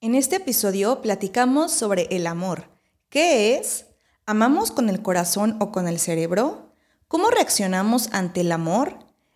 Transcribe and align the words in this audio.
En 0.00 0.14
este 0.14 0.36
episodio 0.36 1.02
platicamos 1.02 1.72
sobre 1.72 2.06
el 2.12 2.28
amor. 2.28 2.68
¿Qué 3.10 3.56
es? 3.56 3.86
¿Amamos 4.26 4.70
con 4.70 4.88
el 4.88 5.02
corazón 5.02 5.56
o 5.60 5.72
con 5.72 5.88
el 5.88 5.98
cerebro? 5.98 6.72
¿Cómo 7.08 7.30
reaccionamos 7.30 8.08
ante 8.12 8.42
el 8.42 8.52
amor? 8.52 8.94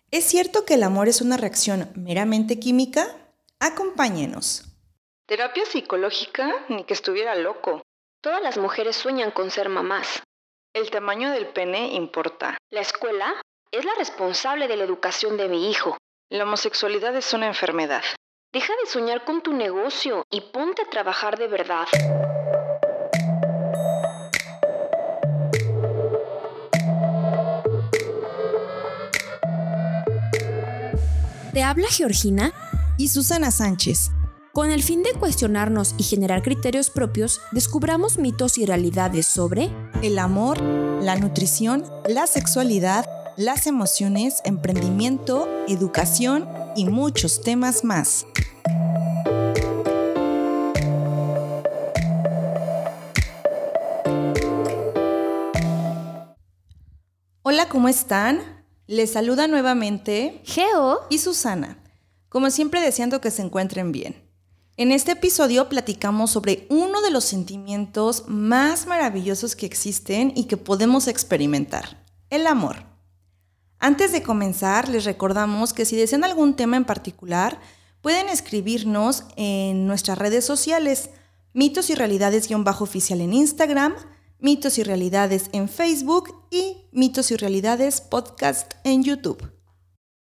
¿Es 0.09 0.23
cierto 0.23 0.63
que 0.63 0.75
el 0.75 0.83
amor 0.83 1.09
es 1.09 1.19
una 1.19 1.35
reacción 1.35 1.91
meramente 1.95 2.59
química? 2.59 3.05
Acompáñenos. 3.59 4.63
Terapia 5.25 5.65
psicológica, 5.65 6.49
ni 6.69 6.85
que 6.85 6.93
estuviera 6.93 7.35
loco. 7.35 7.81
Todas 8.21 8.41
las 8.41 8.57
mujeres 8.57 8.95
sueñan 8.95 9.31
con 9.31 9.51
ser 9.51 9.67
mamás. 9.67 10.23
El 10.73 10.89
tamaño 10.91 11.31
del 11.31 11.47
pene 11.47 11.93
importa. 11.93 12.57
La 12.69 12.79
escuela 12.79 13.33
es 13.69 13.83
la 13.83 13.95
responsable 13.95 14.69
de 14.69 14.77
la 14.77 14.85
educación 14.85 15.35
de 15.35 15.49
mi 15.49 15.69
hijo. 15.69 15.97
La 16.29 16.45
homosexualidad 16.45 17.13
es 17.17 17.33
una 17.33 17.47
enfermedad. 17.47 18.03
Deja 18.53 18.71
de 18.83 18.91
soñar 18.91 19.25
con 19.25 19.41
tu 19.41 19.51
negocio 19.51 20.27
y 20.29 20.39
ponte 20.39 20.83
a 20.83 20.85
trabajar 20.87 21.39
de 21.39 21.47
verdad. 21.47 21.85
Te 31.51 31.63
habla 31.63 31.87
Georgina 31.89 32.53
Y 32.99 33.07
Susana 33.07 33.49
Sánchez. 33.49 34.11
Con 34.51 34.69
el 34.69 34.83
fin 34.83 35.01
de 35.01 35.13
cuestionarnos 35.13 35.95
y 35.97 36.03
generar 36.03 36.43
criterios 36.43 36.91
propios, 36.91 37.41
descubramos 37.53 38.19
mitos 38.19 38.59
y 38.59 38.67
realidades 38.67 39.25
sobre 39.25 39.71
El 40.03 40.19
amor, 40.19 40.61
la 40.61 41.15
nutrición, 41.15 41.83
la 42.07 42.27
sexualidad, 42.27 43.07
las 43.35 43.65
emociones, 43.65 44.41
emprendimiento, 44.45 45.49
educación 45.67 46.47
y 46.75 46.85
muchos 46.85 47.41
temas 47.41 47.83
más. 47.83 48.25
Hola, 57.41 57.67
¿cómo 57.69 57.87
están? 57.89 58.41
Les 58.87 59.11
saluda 59.11 59.47
nuevamente 59.47 60.41
Geo. 60.43 61.01
y 61.09 61.19
Susana, 61.19 61.77
como 62.29 62.49
siempre 62.49 62.81
deseando 62.81 63.21
que 63.21 63.31
se 63.31 63.41
encuentren 63.41 63.91
bien. 63.91 64.29
En 64.75 64.91
este 64.91 65.11
episodio 65.11 65.69
platicamos 65.69 66.31
sobre 66.31 66.65
uno 66.69 67.01
de 67.01 67.11
los 67.11 67.25
sentimientos 67.25 68.25
más 68.27 68.87
maravillosos 68.87 69.55
que 69.55 69.67
existen 69.67 70.33
y 70.35 70.45
que 70.45 70.57
podemos 70.57 71.07
experimentar, 71.07 72.03
el 72.29 72.47
amor. 72.47 72.92
Antes 73.83 74.13
de 74.13 74.23
comenzar, 74.23 74.87
les 74.87 75.03
recordamos 75.03 75.73
que 75.73 75.83
si 75.83 75.97
desean 75.97 76.23
algún 76.23 76.55
tema 76.55 76.77
en 76.77 76.85
particular, 76.85 77.59
pueden 78.01 78.29
escribirnos 78.29 79.25
en 79.35 79.87
nuestras 79.87 80.17
redes 80.17 80.45
sociales, 80.45 81.09
mitos 81.51 81.89
y 81.89 81.95
realidades-oficial 81.95 83.19
en 83.19 83.33
Instagram, 83.33 83.93
mitos 84.39 84.77
y 84.77 84.83
realidades 84.83 85.49
en 85.51 85.67
Facebook 85.67 86.33
y 86.49 86.87
mitos 86.93 87.31
y 87.31 87.35
realidades 87.35 87.99
podcast 87.99 88.75
en 88.85 89.03
YouTube. 89.03 89.51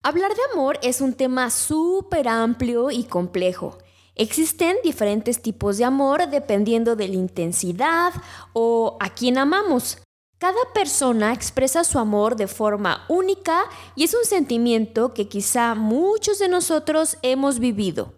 Hablar 0.02 0.30
de 0.30 0.40
amor 0.54 0.78
es 0.82 1.02
un 1.02 1.12
tema 1.12 1.50
súper 1.50 2.28
amplio 2.28 2.90
y 2.90 3.04
complejo. 3.04 3.76
Existen 4.14 4.76
diferentes 4.82 5.42
tipos 5.42 5.76
de 5.76 5.84
amor 5.84 6.30
dependiendo 6.30 6.96
de 6.96 7.08
la 7.08 7.16
intensidad 7.16 8.14
o 8.54 8.96
a 8.98 9.10
quién 9.10 9.36
amamos. 9.36 9.98
Cada 10.42 10.72
persona 10.74 11.32
expresa 11.32 11.84
su 11.84 12.00
amor 12.00 12.34
de 12.34 12.48
forma 12.48 13.04
única 13.06 13.62
y 13.94 14.02
es 14.02 14.12
un 14.12 14.24
sentimiento 14.24 15.14
que 15.14 15.28
quizá 15.28 15.76
muchos 15.76 16.40
de 16.40 16.48
nosotros 16.48 17.16
hemos 17.22 17.60
vivido. 17.60 18.14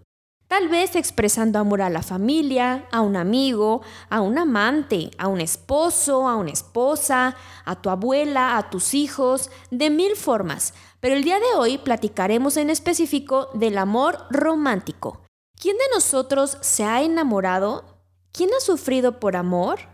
Tal 0.49 0.69
vez 0.69 0.97
expresando 0.97 1.59
amor 1.59 1.83
a 1.83 1.91
la 1.91 2.03
familia, 2.03 2.89
a 2.91 3.03
un 3.03 3.17
amigo, 3.17 3.83
a 4.09 4.23
un 4.23 4.39
amante, 4.39 5.11
a 5.19 5.29
un 5.29 5.43
esposo, 5.43 6.27
a 6.27 6.37
una 6.37 6.51
esposa, 6.51 7.37
a 7.67 7.83
tu 7.83 7.91
abuela, 7.91 8.57
a 8.57 8.71
tus 8.71 8.95
hijos, 8.95 9.51
de 9.71 9.91
mil 9.91 10.17
formas. 10.17 10.73
Pero 11.01 11.17
el 11.17 11.25
día 11.25 11.39
de 11.39 11.55
hoy 11.59 11.77
platicaremos 11.77 12.57
en 12.57 12.71
específico 12.71 13.51
del 13.53 13.77
amor 13.77 14.25
romántico. 14.31 15.21
¿Quién 15.61 15.77
de 15.77 15.85
nosotros 15.93 16.57
se 16.63 16.85
ha 16.85 17.03
enamorado? 17.03 17.85
¿Quién 18.33 18.49
ha 18.57 18.61
sufrido 18.61 19.21
por 19.21 19.37
amor? 19.37 19.93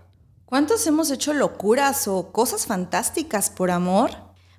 ¿Cuántos 0.50 0.84
hemos 0.88 1.12
hecho 1.12 1.33
locuras 1.33 2.09
o 2.09 2.33
cosas 2.33 2.66
fantásticas 2.66 3.50
por 3.50 3.71
amor? 3.71 4.11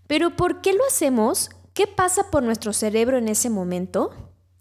Pero 0.07 0.38
¿por 0.38 0.62
qué 0.62 0.72
lo 0.72 0.85
hacemos? 0.88 1.50
¿Qué 1.74 1.85
pasa 1.85 2.31
por 2.31 2.44
nuestro 2.44 2.72
cerebro 2.72 3.18
en 3.18 3.28
ese 3.28 3.50
momento? 3.50 4.12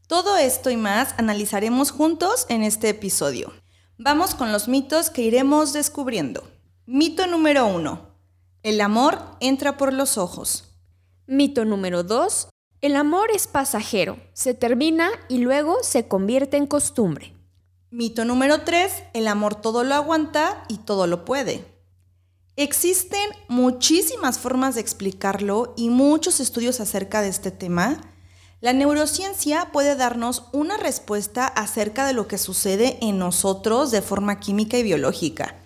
Todo 0.08 0.36
esto 0.36 0.70
y 0.70 0.76
más 0.76 1.14
analizaremos 1.19 1.92
juntos 1.92 2.46
en 2.48 2.64
este 2.64 2.88
episodio. 2.88 3.52
Vamos 3.96 4.34
con 4.34 4.50
los 4.50 4.66
mitos 4.66 5.08
que 5.08 5.22
iremos 5.22 5.72
descubriendo. 5.72 6.50
Mito 6.84 7.28
número 7.28 7.64
uno. 7.69 8.16
El 8.64 8.80
amor 8.80 9.20
entra 9.38 9.76
por 9.76 9.92
los 9.92 10.19
ojos. 10.19 10.64
Mito 11.28 11.64
número 11.64 12.02
2. 12.02 12.48
El 12.80 12.96
amor 12.96 13.30
es 13.32 13.46
pasajero, 13.46 14.19
se 14.32 14.52
termina 14.54 15.08
y 15.28 15.38
luego 15.38 15.76
se 15.82 16.08
convierte 16.08 16.56
en 16.56 16.66
costumbre. 16.66 17.39
Mito 17.92 18.24
número 18.24 18.60
3. 18.60 19.02
El 19.14 19.26
amor 19.26 19.56
todo 19.56 19.82
lo 19.82 19.96
aguanta 19.96 20.62
y 20.68 20.78
todo 20.78 21.08
lo 21.08 21.24
puede. 21.24 21.64
Existen 22.54 23.28
muchísimas 23.48 24.38
formas 24.38 24.76
de 24.76 24.80
explicarlo 24.80 25.74
y 25.76 25.88
muchos 25.88 26.38
estudios 26.38 26.78
acerca 26.78 27.20
de 27.20 27.30
este 27.30 27.50
tema. 27.50 28.00
La 28.60 28.72
neurociencia 28.72 29.72
puede 29.72 29.96
darnos 29.96 30.44
una 30.52 30.76
respuesta 30.76 31.48
acerca 31.48 32.06
de 32.06 32.12
lo 32.12 32.28
que 32.28 32.38
sucede 32.38 32.96
en 33.00 33.18
nosotros 33.18 33.90
de 33.90 34.02
forma 34.02 34.38
química 34.38 34.78
y 34.78 34.84
biológica. 34.84 35.56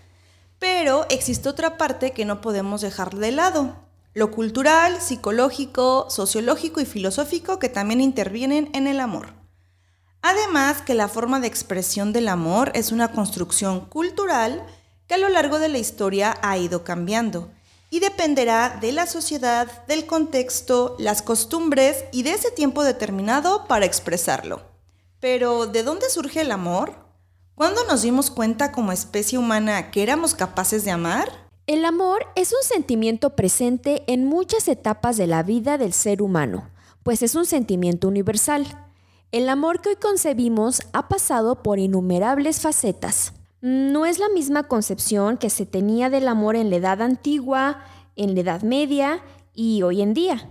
Pero 0.59 1.05
existe 1.11 1.51
otra 1.51 1.77
parte 1.77 2.13
que 2.13 2.25
no 2.25 2.41
podemos 2.41 2.81
dejar 2.81 3.15
de 3.15 3.33
lado. 3.33 3.77
Lo 4.15 4.31
cultural, 4.31 5.03
psicológico, 5.03 6.07
sociológico 6.09 6.81
y 6.81 6.87
filosófico 6.87 7.59
que 7.59 7.69
también 7.69 8.01
intervienen 8.01 8.71
en 8.73 8.87
el 8.87 9.01
amor. 9.01 9.44
Además 10.27 10.81
que 10.81 10.95
la 10.95 11.09
forma 11.09 11.39
de 11.39 11.49
expresión 11.49 12.15
del 12.15 12.29
amor 12.29 12.73
es 12.75 12.93
una 12.93 13.13
construcción 13.13 13.81
cultural 13.81 14.65
que 15.07 15.13
a 15.13 15.19
lo 15.19 15.29
largo 15.29 15.59
de 15.59 15.69
la 15.69 15.77
historia 15.77 16.39
ha 16.41 16.57
ido 16.57 16.83
cambiando 16.83 17.51
y 17.91 18.01
dependerá 18.01 18.79
de 18.81 18.93
la 18.93 19.05
sociedad, 19.05 19.85
del 19.87 20.07
contexto, 20.07 20.97
las 20.99 21.21
costumbres 21.21 22.07
y 22.11 22.23
de 22.23 22.31
ese 22.31 22.51
tiempo 22.51 22.85
determinado 22.85 23.67
para 23.69 23.85
expresarlo. 23.85 24.63
Pero, 25.21 25.67
¿de 25.67 25.83
dónde 25.83 26.09
surge 26.09 26.41
el 26.41 26.53
amor? 26.53 26.95
¿Cuándo 27.55 27.85
nos 27.85 28.01
dimos 28.01 28.31
cuenta 28.31 28.73
como 28.73 28.93
especie 28.93 29.37
humana 29.37 29.91
que 29.91 30.03
éramos 30.03 30.35
capaces 30.35 30.87
de 30.87 30.91
amar? 30.91 31.51
El 31.67 31.85
amor 31.85 32.25
es 32.35 32.55
un 32.55 32.67
sentimiento 32.67 33.37
presente 33.37 34.03
en 34.07 34.25
muchas 34.25 34.69
etapas 34.69 35.19
de 35.19 35.27
la 35.27 35.43
vida 35.43 35.77
del 35.77 35.93
ser 35.93 36.23
humano, 36.23 36.71
pues 37.03 37.21
es 37.21 37.35
un 37.35 37.45
sentimiento 37.45 38.09
universal. 38.09 38.84
El 39.35 39.49
amor 39.49 39.81
que 39.81 39.89
hoy 39.89 39.97
concebimos 39.97 40.81
ha 40.93 41.09
pasado 41.09 41.61
por 41.61 41.81
innumerables 41.81 42.61
facetas. 42.61 43.33
No 43.61 44.07
es 44.07 44.21
la 44.21 44.29
misma 44.29 44.69
concepción 44.69 45.39
que 45.39 45.51
se 45.51 45.67
tenía 45.67 46.09
del 46.09 46.29
amor 46.29 46.55
en 46.55 46.71
la 46.71 46.77
edad 46.77 47.03
antigua, 47.03 47.83
en 48.15 48.37
la 48.37 48.43
edad 48.43 48.63
media 48.63 49.25
y 49.53 49.83
hoy 49.83 50.03
en 50.03 50.15
día. 50.15 50.49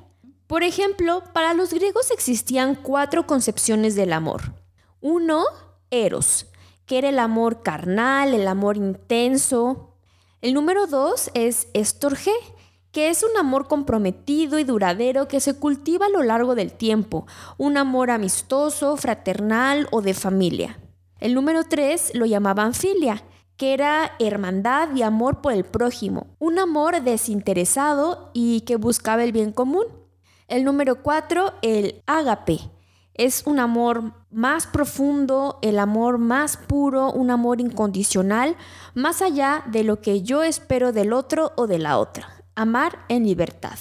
Por 0.48 0.64
ejemplo, 0.64 1.24
para 1.32 1.54
los 1.54 1.74
griegos 1.74 2.12
existían 2.12 2.76
cuatro 2.76 3.26
concepciones 3.26 3.96
del 3.96 4.12
amor. 4.12 4.54
Uno, 5.00 5.46
eros, 5.90 6.48
que 6.86 6.98
era 6.98 7.08
el 7.08 7.20
amor 7.20 7.64
carnal, 7.64 8.34
el 8.34 8.50
amor 8.50 8.76
intenso. 8.76 9.96
El 10.42 10.54
número 10.54 10.88
dos 10.88 11.32
es 11.34 11.70
estorge, 11.74 12.34
que 12.94 13.09
es 13.09 13.24
un 13.24 13.36
amor 13.38 13.68
comprometido 13.68 14.59
y 14.59 14.64
duradero 14.64 15.28
que 15.28 15.40
se 15.40 15.56
cultiva 15.56 16.06
a 16.06 16.09
lo 16.09 16.22
largo 16.22 16.54
del 16.54 16.72
tiempo, 16.72 17.26
un 17.58 17.76
amor 17.76 18.12
amistoso, 18.12 18.96
fraternal 18.98 19.88
o 19.92 20.02
de 20.04 20.14
familia. 20.14 20.80
El 21.20 21.34
número 21.34 21.64
tres 21.64 22.12
lo 22.14 22.28
llamaban 22.28 22.76
filia, 22.76 23.23
que 23.58 23.73
era 23.73 24.12
hermandad 24.20 24.96
y 24.96 25.02
amor 25.02 25.41
por 25.41 25.53
el 25.53 25.64
prójimo, 25.64 26.28
un 26.38 26.59
amor 26.59 27.02
desinteresado 27.02 28.29
y 28.32 28.62
que 28.62 28.76
buscaba 28.76 29.23
el 29.23 29.32
bien 29.32 29.52
común. 29.52 29.85
El 30.47 30.64
número 30.64 31.02
cuatro, 31.02 31.53
el 31.64 32.03
ágape, 32.06 32.59
es 33.16 33.44
un 33.47 33.59
amor 33.59 34.14
más 34.29 34.67
profundo, 34.67 35.58
el 35.64 35.79
amor 35.79 36.20
más 36.20 36.58
puro, 36.58 37.12
un 37.12 37.32
amor 37.32 37.59
incondicional, 37.59 38.56
más 38.94 39.23
allá 39.23 39.64
de 39.66 39.84
lo 39.84 40.00
que 40.00 40.22
yo 40.22 40.44
espero 40.44 40.91
del 40.91 41.12
otro 41.12 41.53
o 41.56 41.66
de 41.66 41.79
la 41.79 41.97
otra. 41.97 42.33
Amar 42.55 43.00
en 43.09 43.26
libertad. 43.26 43.78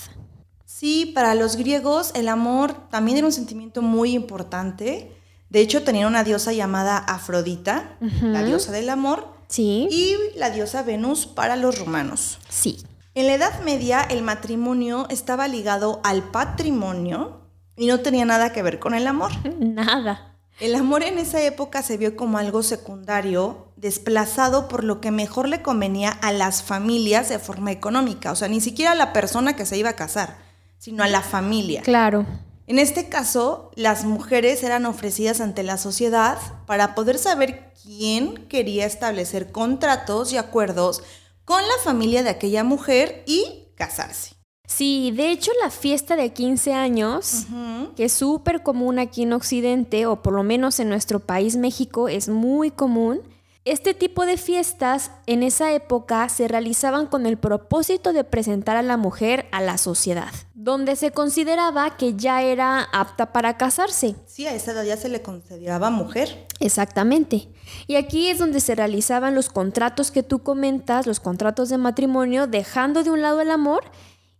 Sí, 0.64 1.12
para 1.14 1.34
los 1.34 1.56
griegos 1.56 2.12
el 2.14 2.28
amor 2.28 2.88
también 2.90 3.18
era 3.18 3.26
un 3.26 3.32
sentimiento 3.32 3.82
muy 3.82 4.12
importante. 4.14 5.12
De 5.50 5.60
hecho, 5.60 5.82
tenían 5.84 6.06
una 6.08 6.24
diosa 6.24 6.52
llamada 6.52 6.96
Afrodita, 6.96 7.98
la 8.22 8.42
diosa 8.42 8.72
del 8.72 8.88
amor, 8.88 9.28
Sí. 9.48 9.86
y 9.90 10.16
la 10.38 10.48
diosa 10.48 10.82
Venus 10.82 11.26
para 11.26 11.56
los 11.56 11.78
romanos. 11.78 12.38
Sí. 12.48 12.82
En 13.14 13.26
la 13.26 13.34
Edad 13.34 13.60
Media 13.62 14.00
el 14.00 14.22
matrimonio 14.22 15.06
estaba 15.10 15.46
ligado 15.46 16.00
al 16.04 16.22
patrimonio 16.22 17.42
y 17.76 17.86
no 17.86 18.00
tenía 18.00 18.24
nada 18.24 18.52
que 18.54 18.62
ver 18.62 18.78
con 18.78 18.94
el 18.94 19.06
amor. 19.06 19.30
Nada. 19.60 20.31
El 20.62 20.76
amor 20.76 21.02
en 21.02 21.18
esa 21.18 21.42
época 21.42 21.82
se 21.82 21.96
vio 21.96 22.14
como 22.14 22.38
algo 22.38 22.62
secundario, 22.62 23.66
desplazado 23.74 24.68
por 24.68 24.84
lo 24.84 25.00
que 25.00 25.10
mejor 25.10 25.48
le 25.48 25.60
convenía 25.60 26.10
a 26.10 26.30
las 26.30 26.62
familias 26.62 27.28
de 27.28 27.40
forma 27.40 27.72
económica, 27.72 28.30
o 28.30 28.36
sea, 28.36 28.46
ni 28.46 28.60
siquiera 28.60 28.92
a 28.92 28.94
la 28.94 29.12
persona 29.12 29.56
que 29.56 29.66
se 29.66 29.76
iba 29.76 29.90
a 29.90 29.96
casar, 29.96 30.36
sino 30.78 31.02
a 31.02 31.08
la 31.08 31.20
familia. 31.20 31.82
Claro. 31.82 32.26
En 32.68 32.78
este 32.78 33.08
caso, 33.08 33.72
las 33.74 34.04
mujeres 34.04 34.62
eran 34.62 34.86
ofrecidas 34.86 35.40
ante 35.40 35.64
la 35.64 35.78
sociedad 35.78 36.38
para 36.64 36.94
poder 36.94 37.18
saber 37.18 37.72
quién 37.82 38.46
quería 38.46 38.86
establecer 38.86 39.50
contratos 39.50 40.32
y 40.32 40.36
acuerdos 40.36 41.02
con 41.44 41.60
la 41.60 41.82
familia 41.82 42.22
de 42.22 42.30
aquella 42.30 42.62
mujer 42.62 43.24
y 43.26 43.64
casarse. 43.74 44.36
Sí, 44.74 45.12
de 45.14 45.30
hecho 45.30 45.50
la 45.62 45.68
fiesta 45.68 46.16
de 46.16 46.32
15 46.32 46.72
años, 46.72 47.46
que 47.94 48.04
es 48.04 48.12
súper 48.12 48.62
común 48.62 48.98
aquí 48.98 49.24
en 49.24 49.34
Occidente, 49.34 50.06
o 50.06 50.22
por 50.22 50.32
lo 50.32 50.42
menos 50.42 50.80
en 50.80 50.88
nuestro 50.88 51.20
país 51.20 51.56
México, 51.56 52.08
es 52.08 52.30
muy 52.30 52.70
común. 52.70 53.20
Este 53.66 53.92
tipo 53.92 54.24
de 54.24 54.38
fiestas 54.38 55.12
en 55.26 55.42
esa 55.42 55.72
época 55.72 56.28
se 56.30 56.48
realizaban 56.48 57.06
con 57.06 57.26
el 57.26 57.36
propósito 57.36 58.12
de 58.12 58.24
presentar 58.24 58.76
a 58.76 58.82
la 58.82 58.96
mujer 58.96 59.46
a 59.52 59.60
la 59.60 59.76
sociedad, 59.78 60.32
donde 60.54 60.96
se 60.96 61.12
consideraba 61.12 61.96
que 61.96 62.14
ya 62.14 62.42
era 62.42 62.82
apta 62.92 63.30
para 63.32 63.58
casarse. 63.58 64.16
Sí, 64.26 64.46
a 64.46 64.54
esa 64.54 64.72
edad 64.72 64.84
ya 64.84 64.96
se 64.96 65.10
le 65.10 65.20
consideraba 65.20 65.90
mujer. 65.90 66.48
Exactamente. 66.60 67.48
Y 67.86 67.96
aquí 67.96 68.28
es 68.28 68.38
donde 68.38 68.58
se 68.58 68.74
realizaban 68.74 69.34
los 69.34 69.48
contratos 69.48 70.10
que 70.10 70.22
tú 70.22 70.40
comentas, 70.40 71.06
los 71.06 71.20
contratos 71.20 71.68
de 71.68 71.78
matrimonio, 71.78 72.46
dejando 72.46 73.04
de 73.04 73.10
un 73.10 73.22
lado 73.22 73.42
el 73.42 73.50
amor 73.50 73.84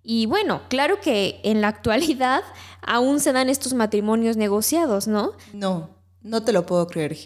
y 0.03 0.27
bueno, 0.27 0.63
claro 0.69 1.01
que 1.01 1.41
en 1.45 1.61
la 1.61 1.69
actualidad 1.69 2.43
aún 2.83 3.21
se 3.21 3.33
dan 3.33 3.49
estos 3.49 3.75
matrimonios 3.75 4.37
negociados, 4.37 5.07
¿no? 5.07 5.33
No, 5.53 5.91
no 6.23 6.43
te 6.43 6.53
lo 6.53 6.67
puedo 6.67 6.87
creer. 6.87 7.17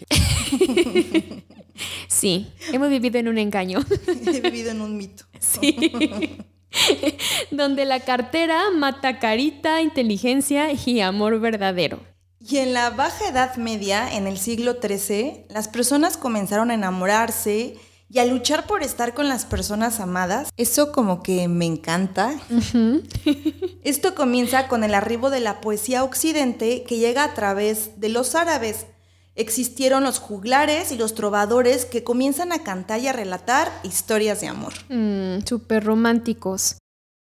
sí, 2.07 2.47
hemos 2.71 2.89
vivido 2.89 3.19
en 3.19 3.27
un 3.27 3.37
engaño. 3.37 3.79
He 4.07 4.41
vivido 4.41 4.71
en 4.71 4.81
un 4.81 4.97
mito. 4.97 5.25
Sí. 5.39 6.37
Donde 7.51 7.85
la 7.85 8.01
cartera 8.01 8.69
mata 8.75 9.19
carita, 9.19 9.81
inteligencia 9.81 10.69
y 10.73 10.99
amor 11.01 11.39
verdadero. 11.39 11.99
Y 12.39 12.57
en 12.57 12.73
la 12.73 12.91
Baja 12.91 13.29
Edad 13.29 13.55
Media, 13.57 14.13
en 14.13 14.27
el 14.27 14.37
siglo 14.37 14.77
XIII, 14.81 15.45
las 15.49 15.67
personas 15.67 16.17
comenzaron 16.17 16.71
a 16.71 16.75
enamorarse 16.75 17.75
y 18.09 18.19
a 18.19 18.25
luchar 18.25 18.65
por 18.67 18.83
estar 18.83 19.13
con 19.13 19.27
las 19.27 19.45
personas 19.45 19.99
amadas. 19.99 20.49
Eso 20.57 20.91
como 20.91 21.23
que 21.23 21.47
me 21.47 21.65
encanta. 21.65 22.33
Esto 23.83 24.15
comienza 24.15 24.67
con 24.67 24.83
el 24.83 24.93
arribo 24.93 25.29
de 25.29 25.39
la 25.39 25.61
poesía 25.61 26.03
occidente 26.03 26.83
que 26.83 26.97
llega 26.97 27.23
a 27.23 27.33
través 27.33 27.99
de 27.99 28.09
los 28.09 28.35
árabes. 28.35 28.87
Existieron 29.35 30.03
los 30.03 30.19
juglares 30.19 30.91
y 30.91 30.97
los 30.97 31.13
trovadores 31.13 31.85
que 31.85 32.03
comienzan 32.03 32.51
a 32.51 32.63
cantar 32.63 33.01
y 33.01 33.07
a 33.07 33.13
relatar 33.13 33.71
historias 33.83 34.41
de 34.41 34.47
amor. 34.47 34.73
Mm, 34.89 35.45
Súper 35.45 35.83
románticos. 35.83 36.77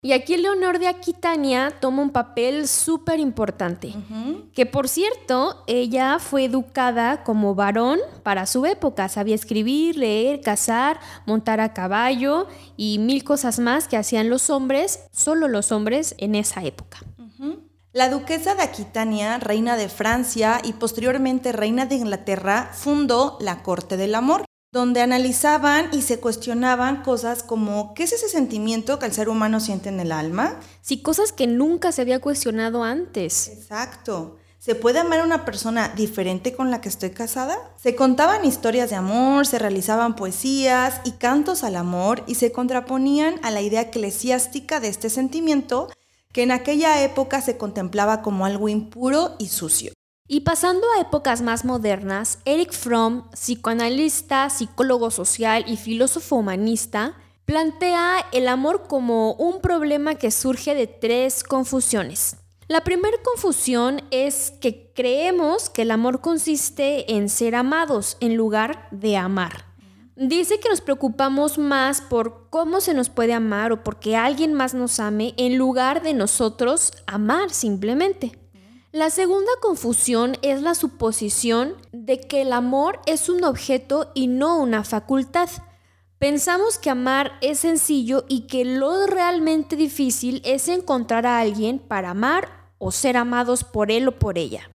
Y 0.06 0.12
aquí 0.12 0.37
Leonor 0.37 0.79
de 0.79 0.87
Aquitania 0.87 1.75
toma 1.81 2.00
un 2.00 2.11
papel 2.11 2.69
súper 2.69 3.19
importante, 3.19 3.93
que 4.55 4.64
por 4.64 4.88
cierto, 4.88 5.64
ella 5.67 6.20
fue 6.20 6.44
educada 6.44 7.25
como 7.25 7.56
varón 7.56 7.99
para 8.23 8.47
su 8.47 8.67
época, 8.67 9.08
sabía 9.08 9.35
escribir, 9.35 9.99
leer, 9.99 10.43
cazar, 10.43 11.00
montar 11.26 11.58
a 11.58 11.75
caballo 11.75 12.47
y 12.76 13.00
mil 13.00 13.25
cosas 13.25 13.58
más 13.58 13.88
que 13.88 13.97
hacían 13.97 14.31
los 14.31 14.49
hombres, 14.49 15.08
solo 15.11 15.49
los 15.49 15.73
hombres 15.73 16.14
en 16.19 16.37
esa 16.37 16.62
época. 16.62 16.99
La 17.93 18.09
duquesa 18.09 18.55
de 18.55 18.62
Aquitania, 18.62 19.38
reina 19.38 19.76
de 19.76 19.88
Francia 19.88 20.61
y 20.62 20.75
posteriormente 20.75 21.50
reina 21.50 21.85
de 21.87 21.97
Inglaterra, 21.97 22.70
fundó 22.73 23.38
la 23.41 23.64
Corte 23.64 23.97
del 23.97 24.14
Amor, 24.14 24.45
donde 24.76 25.00
analizaban 25.00 25.88
y 25.90 26.02
se 26.02 26.20
cuestionaban 26.20 27.02
cosas 27.02 27.43
como 27.43 27.94
¿qué 27.94 28.02
es 28.02 28.12
ese 28.12 28.28
sentimiento 28.28 28.99
que 28.99 29.06
el 29.06 29.12
ser 29.12 29.31
humano 29.31 29.58
siente 29.58 29.88
en 29.88 30.00
el 30.00 30.12
alma? 30.12 30.61
Sí, 30.82 31.00
cosas 31.00 31.32
que 31.32 31.46
nunca 31.46 31.93
se 31.93 32.02
había 32.02 32.20
cuestionado 32.20 32.84
antes. 32.84 33.49
Exacto. 33.49 34.37
¿Se 34.58 34.75
puede 34.75 34.99
amar 34.99 35.20
a 35.20 35.25
una 35.25 35.46
persona 35.46 35.88
diferente 35.96 36.55
con 36.55 36.70
la 36.70 36.82
que 36.82 36.90
estoy 36.90 37.11
casada? 37.11 37.56
Se 37.82 37.96
contaban 37.96 38.44
historias 38.44 38.90
de 38.90 38.96
amor, 38.96 39.46
se 39.46 39.58
realizaban 39.58 40.14
poesías 40.14 41.00
y 41.05 41.12
cantos 41.12 41.64
al 41.64 41.76
amor 41.76 42.23
y 42.26 42.34
se 42.34 42.52
contraponían 42.52 43.37
a 43.43 43.50
la 43.50 43.62
idea 43.62 43.81
eclesiástica 43.81 44.78
de 44.78 44.88
este 44.88 45.08
sentimiento 45.08 45.88
que 46.32 46.43
en 46.43 46.50
aquella 46.50 47.02
época 47.02 47.40
se 47.40 47.56
contemplaba 47.56 48.20
como 48.20 48.44
algo 48.44 48.69
impuro 48.69 49.37
y 49.38 49.49
sucio. 49.49 49.93
Y 50.28 50.40
pasando 50.40 50.84
a 50.96 51.00
épocas 51.00 51.40
más 51.40 51.64
modernas, 51.64 52.40
Eric 52.44 52.73
Fromm, 52.73 53.31
psicoanalista, 53.31 54.50
psicólogo 54.50 55.12
social 55.12 55.64
y 55.69 55.76
filósofo 55.76 56.37
humanista, 56.37 57.14
plantea 57.44 58.26
el 58.32 58.49
amor 58.49 58.88
como 58.88 59.34
un 59.34 59.61
problema 59.61 60.17
que 60.17 60.32
surge 60.32 60.75
de 60.75 60.88
tres 60.88 61.44
confusiones. 61.44 62.38
La 62.67 62.82
primera 62.82 63.17
confusión 63.23 64.02
es 64.11 64.52
que 64.61 64.93
creemos 64.93 65.70
que 65.70 65.82
el 65.82 65.93
amor 65.93 66.20
consiste 66.20 67.14
en 67.14 67.28
ser 67.28 67.55
amados 67.55 68.17
en 68.19 68.34
lugar 68.34 68.88
de 68.90 69.17
amar. 69.17 69.67
Dice 70.17 70.58
que 70.58 70.69
nos 70.69 70.81
preocupamos 70.81 71.58
más 71.58 72.00
por 72.00 72.49
cómo 72.50 72.81
se 72.81 72.94
nos 72.94 73.11
puede 73.11 73.34
amar 73.34 73.70
o 73.70 73.84
porque 73.84 74.17
alguien 74.17 74.55
más 74.55 74.75
nos 74.75 74.99
ame 74.99 75.34
en 75.37 75.56
lugar 75.56 76.02
de 76.02 76.14
nosotros 76.14 76.93
amar 77.06 77.50
simplemente. 77.50 78.32
La 78.96 79.10
segunda 79.10 79.52
confusión 79.60 80.38
es 80.40 80.62
la 80.62 80.75
suposición 80.75 81.75
de 81.93 82.19
que 82.19 82.40
el 82.40 82.54
amor 82.54 83.02
es 83.04 83.28
un 83.28 83.44
objeto 83.44 84.10
y 84.14 84.26
no 84.26 84.58
una 84.58 84.84
facultad. 84.84 85.50
Pensamos 86.19 86.78
que 86.78 86.88
amar 86.88 87.32
es 87.43 87.58
sencillo 87.58 88.25
y 88.26 88.46
que 88.46 88.64
lo 88.64 89.06
realmente 89.06 89.76
difícil 89.76 90.40
es 90.46 90.69
encontrar 90.69 91.26
a 91.26 91.40
alguien 91.40 91.78
para 91.78 92.12
amar 92.12 92.70
o 92.78 92.90
ser 92.90 93.19
amados 93.19 93.64
por 93.64 93.90
él 93.90 94.08
o 94.08 94.19
por 94.19 94.38
ella. 94.38 94.70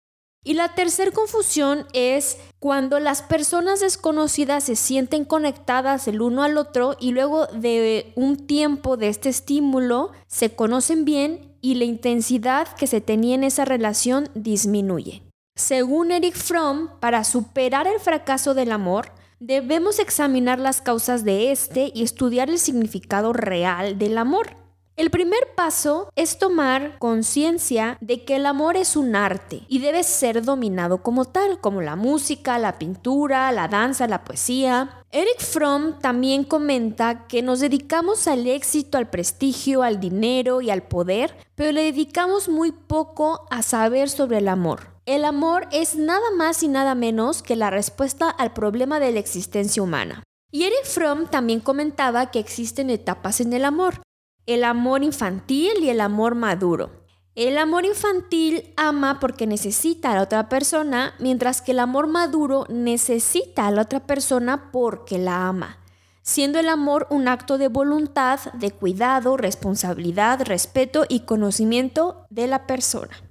Y 0.43 0.55
la 0.55 0.75
tercera 0.75 1.12
confusión 1.12 1.87
es 1.93 2.38
cuando 2.59 2.99
las 2.99 3.23
personas 3.23 3.79
desconocidas 3.79 4.64
se 4.64 4.75
sienten 4.75 5.25
conectadas 5.25 6.09
el 6.09 6.23
uno 6.23 6.43
al 6.43 6.59
otro 6.59 6.97
y 6.99 7.12
luego 7.12 7.47
de 7.47 8.12
un 8.17 8.49
tiempo 8.49 8.97
de 8.97 9.11
este 9.11 9.29
estímulo 9.29 10.11
se 10.26 10.56
conocen 10.56 11.05
bien 11.05 11.48
y 11.61 11.75
la 11.77 11.85
intensidad 11.85 12.69
que 12.77 12.87
se 12.87 13.01
tenía 13.01 13.35
en 13.35 13.45
esa 13.45 13.65
relación 13.65 14.29
disminuye. 14.35 15.23
Según 15.57 16.13
Eric 16.13 16.37
Fromm, 16.37 16.89
para 17.01 17.25
superar 17.25 17.87
el 17.87 17.99
fracaso 17.99 18.55
del 18.55 18.71
amor, 18.71 19.13
debemos 19.41 19.99
examinar 19.99 20.59
las 20.59 20.81
causas 20.81 21.25
de 21.25 21.50
este 21.50 21.91
y 21.95 22.03
estudiar 22.03 22.50
el 22.50 22.59
significado 22.59 23.33
real 23.33 23.99
del 23.99 24.19
amor. 24.19 24.58
El 24.99 25.11
primer 25.11 25.55
paso 25.55 26.11
es 26.17 26.40
tomar 26.40 26.99
conciencia 26.99 27.99
de 28.00 28.25
que 28.25 28.35
el 28.35 28.47
amor 28.47 28.76
es 28.76 28.97
un 28.97 29.14
arte 29.14 29.62
y 29.69 29.78
debe 29.78 30.02
ser 30.02 30.43
dominado 30.43 31.05
como 31.05 31.25
tal, 31.25 31.61
como 31.61 31.83
la 31.83 31.95
música, 31.95 32.59
la 32.59 32.81
pintura, 32.81 33.52
la 33.52 33.69
danza, 33.69 34.09
la 34.09 34.25
poesía. 34.25 35.05
Eric 35.12 35.38
Fromm 35.38 36.00
también 36.00 36.43
comenta 36.43 37.28
que 37.28 37.43
nos 37.43 37.61
dedicamos 37.61 38.26
al 38.26 38.49
éxito, 38.49 38.99
al 38.99 39.09
prestigio, 39.09 39.85
al 39.85 40.00
dinero 40.00 40.62
y 40.62 40.71
al 40.71 40.83
poder, 40.83 41.33
pero 41.55 41.71
le 41.71 41.85
dedicamos 41.85 42.49
muy 42.49 42.73
poco 42.73 43.47
a 43.52 43.62
saber 43.62 44.11
sobre 44.11 44.38
el 44.38 44.49
amor. 44.49 44.88
El 45.07 45.25
amor 45.25 45.69
es 45.71 45.95
nada 45.95 46.33
más 46.37 46.64
y 46.64 46.67
nada 46.67 46.97
menos 46.97 47.45
que 47.45 47.55
la 47.55 47.71
respuesta 47.71 48.28
al 48.31 48.52
problema 48.52 48.99
de 48.99 49.12
la 49.12 49.21
existencia 49.21 49.81
humana. 49.81 50.25
Y 50.50 50.64
Eric 50.64 50.87
Fromm 50.87 51.28
también 51.28 51.61
comentaba 51.61 52.33
que 52.33 52.40
existen 52.40 52.90
etapas 52.90 53.40
en 53.40 53.52
el 53.52 53.64
amor 53.64 54.02
el 54.49 54.64
amor 54.64 55.05
infantil 55.05 55.75
y 55.83 55.90
el 55.90 56.00
amor 56.00 56.35
maduro. 56.35 56.90
El 57.35 57.59
amor 57.59 57.85
infantil 57.85 58.73
ama 58.78 59.21
porque 59.21 59.47
necesita 59.47 60.11
a 60.11 60.14
la 60.14 60.23
otra 60.23 60.49
persona, 60.49 61.14
mientras 61.19 61.61
que 61.61 61.73
el 61.73 61.78
amor 61.78 62.07
maduro 62.07 62.64
necesita 62.71 63.67
a 63.67 63.71
la 63.71 63.83
otra 63.83 64.00
persona 64.07 64.73
porque 64.73 65.19
la 65.19 65.49
ama, 65.49 65.78
siendo 66.23 66.59
el 66.59 66.71
amor 66.71 67.07
un 67.11 67.28
acto 67.28 67.59
de 67.59 67.69
voluntad, 67.69 68.40
de 68.55 68.71
cuidado, 68.71 69.37
responsabilidad, 69.37 70.40
respeto 70.47 71.05
y 71.07 71.21
conocimiento 71.21 72.25
de 72.31 72.47
la 72.47 72.67
persona. 72.67 73.23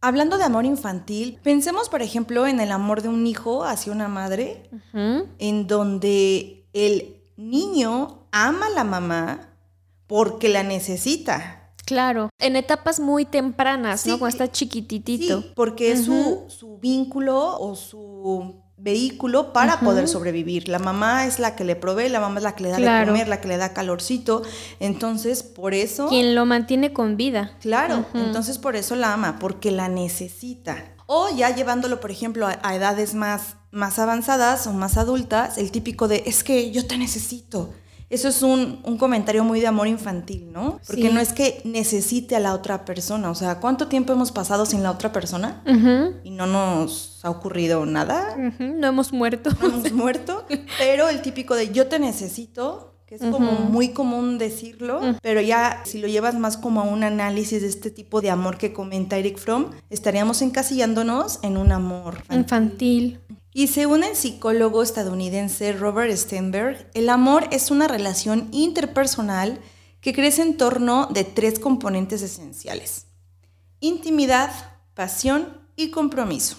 Hablando 0.00 0.38
de 0.38 0.44
amor 0.44 0.66
infantil, 0.66 1.40
pensemos 1.42 1.88
por 1.88 2.00
ejemplo 2.00 2.46
en 2.46 2.60
el 2.60 2.70
amor 2.70 3.02
de 3.02 3.08
un 3.08 3.26
hijo 3.26 3.64
hacia 3.64 3.92
una 3.92 4.06
madre, 4.06 4.70
en 4.94 5.66
donde 5.66 6.64
el 6.72 7.16
niño 7.36 8.20
ama 8.30 8.66
a 8.66 8.70
la 8.70 8.84
mamá, 8.84 9.49
porque 10.10 10.48
la 10.48 10.64
necesita. 10.64 11.70
Claro, 11.86 12.30
en 12.40 12.56
etapas 12.56 12.98
muy 12.98 13.24
tempranas, 13.24 14.06
¿no? 14.06 14.18
Cuando 14.18 14.34
está 14.34 14.50
chiquititito. 14.50 15.40
Sí, 15.40 15.52
porque 15.54 15.92
es 15.92 16.04
su, 16.04 16.46
su 16.48 16.78
vínculo 16.78 17.56
o 17.60 17.76
su 17.76 18.60
vehículo 18.76 19.52
para 19.52 19.78
poder 19.78 20.08
sobrevivir. 20.08 20.68
La 20.68 20.80
mamá 20.80 21.26
es 21.26 21.38
la 21.38 21.54
que 21.54 21.62
le 21.62 21.76
provee, 21.76 22.08
la 22.08 22.18
mamá 22.18 22.38
es 22.38 22.42
la 22.42 22.56
que 22.56 22.64
le 22.64 22.70
da 22.70 22.78
de 22.78 23.06
comer, 23.06 23.28
la 23.28 23.40
que 23.40 23.46
le 23.46 23.56
da 23.56 23.72
calorcito. 23.72 24.42
Entonces, 24.80 25.44
por 25.44 25.74
eso... 25.74 26.08
Quien 26.08 26.34
lo 26.34 26.44
mantiene 26.44 26.92
con 26.92 27.16
vida. 27.16 27.56
Claro, 27.60 28.04
entonces 28.12 28.58
por 28.58 28.74
eso 28.74 28.96
la 28.96 29.12
ama, 29.12 29.38
porque 29.38 29.70
la 29.70 29.88
necesita. 29.88 30.96
O 31.06 31.28
ya 31.36 31.54
llevándolo, 31.54 32.00
por 32.00 32.10
ejemplo, 32.10 32.48
a, 32.48 32.58
a 32.64 32.74
edades 32.74 33.14
más, 33.14 33.54
más 33.70 34.00
avanzadas 34.00 34.66
o 34.66 34.72
más 34.72 34.96
adultas, 34.96 35.56
el 35.56 35.70
típico 35.70 36.08
de, 36.08 36.24
es 36.26 36.42
que 36.42 36.72
yo 36.72 36.84
te 36.88 36.98
necesito. 36.98 37.70
Eso 38.10 38.26
es 38.28 38.42
un, 38.42 38.80
un 38.84 38.98
comentario 38.98 39.44
muy 39.44 39.60
de 39.60 39.68
amor 39.68 39.86
infantil, 39.86 40.50
¿no? 40.52 40.80
Porque 40.86 41.02
Sí. 41.08 41.10
no 41.14 41.20
es 41.20 41.32
que 41.32 41.62
necesite 41.64 42.34
a 42.34 42.40
la 42.40 42.54
otra 42.54 42.84
persona. 42.84 43.30
O 43.30 43.34
sea, 43.36 43.60
¿cuánto 43.60 43.86
tiempo 43.86 44.12
hemos 44.12 44.32
pasado 44.32 44.66
sin 44.66 44.82
la 44.82 44.90
otra 44.90 45.12
persona? 45.12 45.62
Y 46.24 46.30
no 46.30 46.46
nos 46.46 47.20
ha 47.22 47.30
ocurrido 47.30 47.86
nada. 47.86 48.36
No 48.58 48.86
hemos 48.88 49.12
muerto. 49.12 49.50
No 49.60 49.68
hemos 49.68 49.92
muerto. 49.92 50.44
Pero 50.78 51.08
el 51.08 51.22
típico 51.22 51.54
de 51.54 51.70
yo 51.70 51.86
te 51.86 51.98
necesito, 52.00 52.96
que 53.06 53.14
es 53.16 53.22
como 53.22 53.52
muy 53.52 53.90
común 53.90 54.38
decirlo, 54.38 55.00
pero 55.22 55.40
ya 55.40 55.82
si 55.84 55.98
lo 55.98 56.06
llevas 56.08 56.34
más 56.36 56.56
como 56.56 56.80
a 56.80 56.84
un 56.84 57.02
análisis 57.04 57.60
de 57.62 57.68
este 57.68 57.90
tipo 57.90 58.20
de 58.20 58.30
amor 58.30 58.56
que 58.58 58.72
comenta 58.72 59.18
Eric 59.18 59.38
Fromm, 59.38 59.66
estaríamos 59.88 60.42
encasillándonos 60.42 61.40
en 61.42 61.56
un 61.56 61.72
amor 61.72 62.22
Infantil. 62.30 63.20
Y 63.52 63.66
según 63.66 64.04
el 64.04 64.14
psicólogo 64.14 64.82
estadounidense 64.82 65.72
Robert 65.72 66.14
Sternberg, 66.16 66.88
el 66.94 67.08
amor 67.08 67.48
es 67.50 67.70
una 67.70 67.88
relación 67.88 68.48
interpersonal 68.52 69.60
que 70.00 70.12
crece 70.12 70.42
en 70.42 70.56
torno 70.56 71.06
de 71.06 71.24
tres 71.24 71.58
componentes 71.58 72.22
esenciales. 72.22 73.06
Intimidad, 73.80 74.50
pasión 74.94 75.60
y 75.74 75.90
compromiso. 75.90 76.56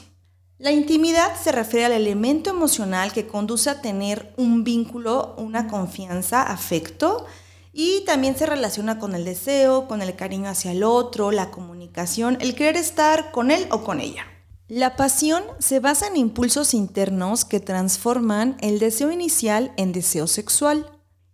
La 0.58 0.72
intimidad 0.72 1.36
se 1.42 1.52
refiere 1.52 1.86
al 1.86 1.94
elemento 1.94 2.52
emocional 2.52 3.14
que 3.14 3.26
conduce 3.26 3.70
a 3.70 3.82
tener 3.82 4.34
un 4.38 4.64
vínculo, 4.64 5.34
una 5.38 5.68
confianza, 5.68 6.44
afecto, 6.44 7.26
y 7.74 8.04
también 8.06 8.38
se 8.38 8.46
relaciona 8.46 9.00
con 9.00 9.16
el 9.16 9.26
deseo, 9.26 9.88
con 9.88 10.02
el 10.02 10.16
cariño 10.16 10.50
hacia 10.50 10.72
el 10.72 10.84
otro, 10.84 11.32
la 11.32 11.52
comunicación, 11.52 12.38
el 12.42 12.54
querer 12.54 12.76
estar 12.76 13.32
con 13.32 13.50
él 13.50 13.66
o 13.72 13.84
con 13.84 14.02
ella. 14.02 14.31
La 14.74 14.96
pasión 14.96 15.44
se 15.60 15.82
basa 15.82 16.08
en 16.08 16.16
impulsos 16.16 16.74
internos 16.74 17.44
que 17.44 17.60
transforman 17.60 18.56
el 18.62 18.80
deseo 18.80 19.12
inicial 19.12 19.74
en 19.76 19.92
deseo 19.92 20.28
sexual. 20.28 20.90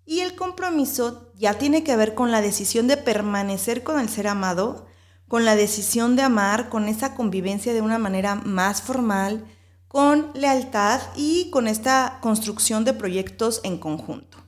Y 0.08 0.22
el 0.22 0.36
compromiso 0.36 1.32
ya 1.36 1.54
tiene 1.54 1.84
que 1.84 1.96
ver 1.96 2.16
con 2.16 2.32
la 2.32 2.42
decisión 2.42 2.88
de 2.88 2.98
permanecer 2.98 3.84
con 3.84 4.00
el 4.00 4.10
ser 4.10 4.26
amado, 4.28 4.88
con 5.28 5.46
la 5.46 5.56
decisión 5.56 6.16
de 6.16 6.24
amar, 6.24 6.70
con 6.70 6.88
esa 6.88 7.14
convivencia 7.14 7.76
de 7.76 7.84
una 7.84 8.00
manera 8.00 8.34
más 8.34 8.82
formal, 8.82 9.46
con 9.88 10.32
lealtad 10.34 11.00
y 11.16 11.52
con 11.52 11.68
esta 11.68 12.18
construcción 12.24 12.86
de 12.86 12.94
proyectos 12.94 13.62
en 13.64 13.78
conjunto. 13.78 14.40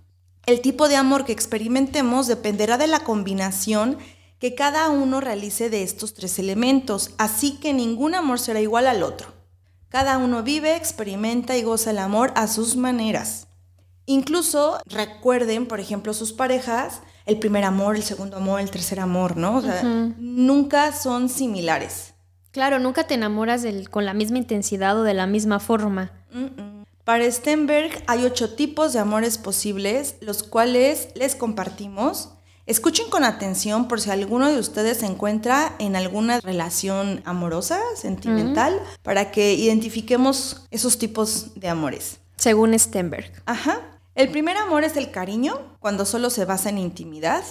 El 0.48 0.62
tipo 0.62 0.90
de 0.90 0.96
amor 0.96 1.26
que 1.26 1.32
experimentemos 1.32 2.26
dependerá 2.26 2.80
de 2.80 2.88
la 2.88 3.04
combinación 3.04 4.00
que 4.40 4.56
cada 4.56 4.90
uno 4.90 5.20
realice 5.22 5.70
de 5.70 5.84
estos 5.84 6.14
tres 6.14 6.40
elementos, 6.40 7.12
así 7.18 7.58
que 7.60 7.74
ningún 7.74 8.16
amor 8.16 8.40
será 8.40 8.62
igual 8.62 8.88
al 8.88 9.04
otro. 9.04 9.34
Cada 9.90 10.18
uno 10.18 10.44
vive, 10.44 10.76
experimenta 10.76 11.58
y 11.58 11.64
goza 11.64 11.92
el 11.92 11.98
amor 11.98 12.32
a 12.36 12.48
sus 12.48 12.76
maneras. 12.76 13.48
Incluso 14.06 14.80
recuerden, 14.86 15.68
por 15.68 15.80
ejemplo, 15.80 16.14
sus 16.14 16.34
parejas, 16.34 17.02
el 17.26 17.38
primer 17.38 17.64
amor, 17.64 17.96
el 17.96 18.04
segundo 18.04 18.38
amor, 18.38 18.60
el 18.60 18.72
tercer 18.72 19.00
amor, 19.00 19.38
¿no? 19.38 19.58
O 19.58 19.62
sea, 19.62 19.84
nunca 20.18 20.94
son 20.94 21.30
similares. 21.30 22.14
Claro, 22.52 22.80
nunca 22.80 23.06
te 23.06 23.14
enamoras 23.14 23.62
del- 23.62 23.90
con 23.90 24.06
la 24.06 24.14
misma 24.16 24.40
intensidad 24.40 24.98
o 25.00 25.04
de 25.04 25.14
la 25.14 25.28
misma 25.28 25.60
forma. 25.60 26.12
Para 27.04 27.30
Stenberg 27.32 28.04
hay 28.08 28.26
ocho 28.26 28.54
tipos 28.56 28.94
de 28.94 29.00
amores 29.00 29.38
posibles, 29.38 30.16
los 30.22 30.42
cuales 30.44 31.10
les 31.16 31.36
compartimos. 31.36 32.30
Escuchen 32.70 33.10
con 33.10 33.24
atención 33.24 33.88
por 33.88 34.00
si 34.00 34.12
alguno 34.12 34.48
de 34.48 34.60
ustedes 34.60 35.00
se 35.00 35.08
encuentra 35.08 35.74
en 35.80 35.96
alguna 35.96 36.40
relación 36.40 37.24
amorosa, 37.26 37.80
sentimental, 37.96 38.80
para 39.02 39.32
que 39.32 39.56
identifiquemos 39.56 40.68
esos 40.70 41.00
tipos 41.00 41.56
de 41.56 41.68
amores. 41.68 42.20
Según 42.36 42.78
Stenberg. 42.78 43.32
Ajá. 43.48 44.00
El 44.14 44.30
primer 44.30 44.56
amor 44.56 44.84
es 44.84 44.98
el 44.98 45.10
cariño, 45.10 45.78
cuando 45.80 46.06
solo 46.06 46.30
se 46.30 46.46
basa 46.46 46.70
en 46.70 46.78
intimidad. 46.78 47.44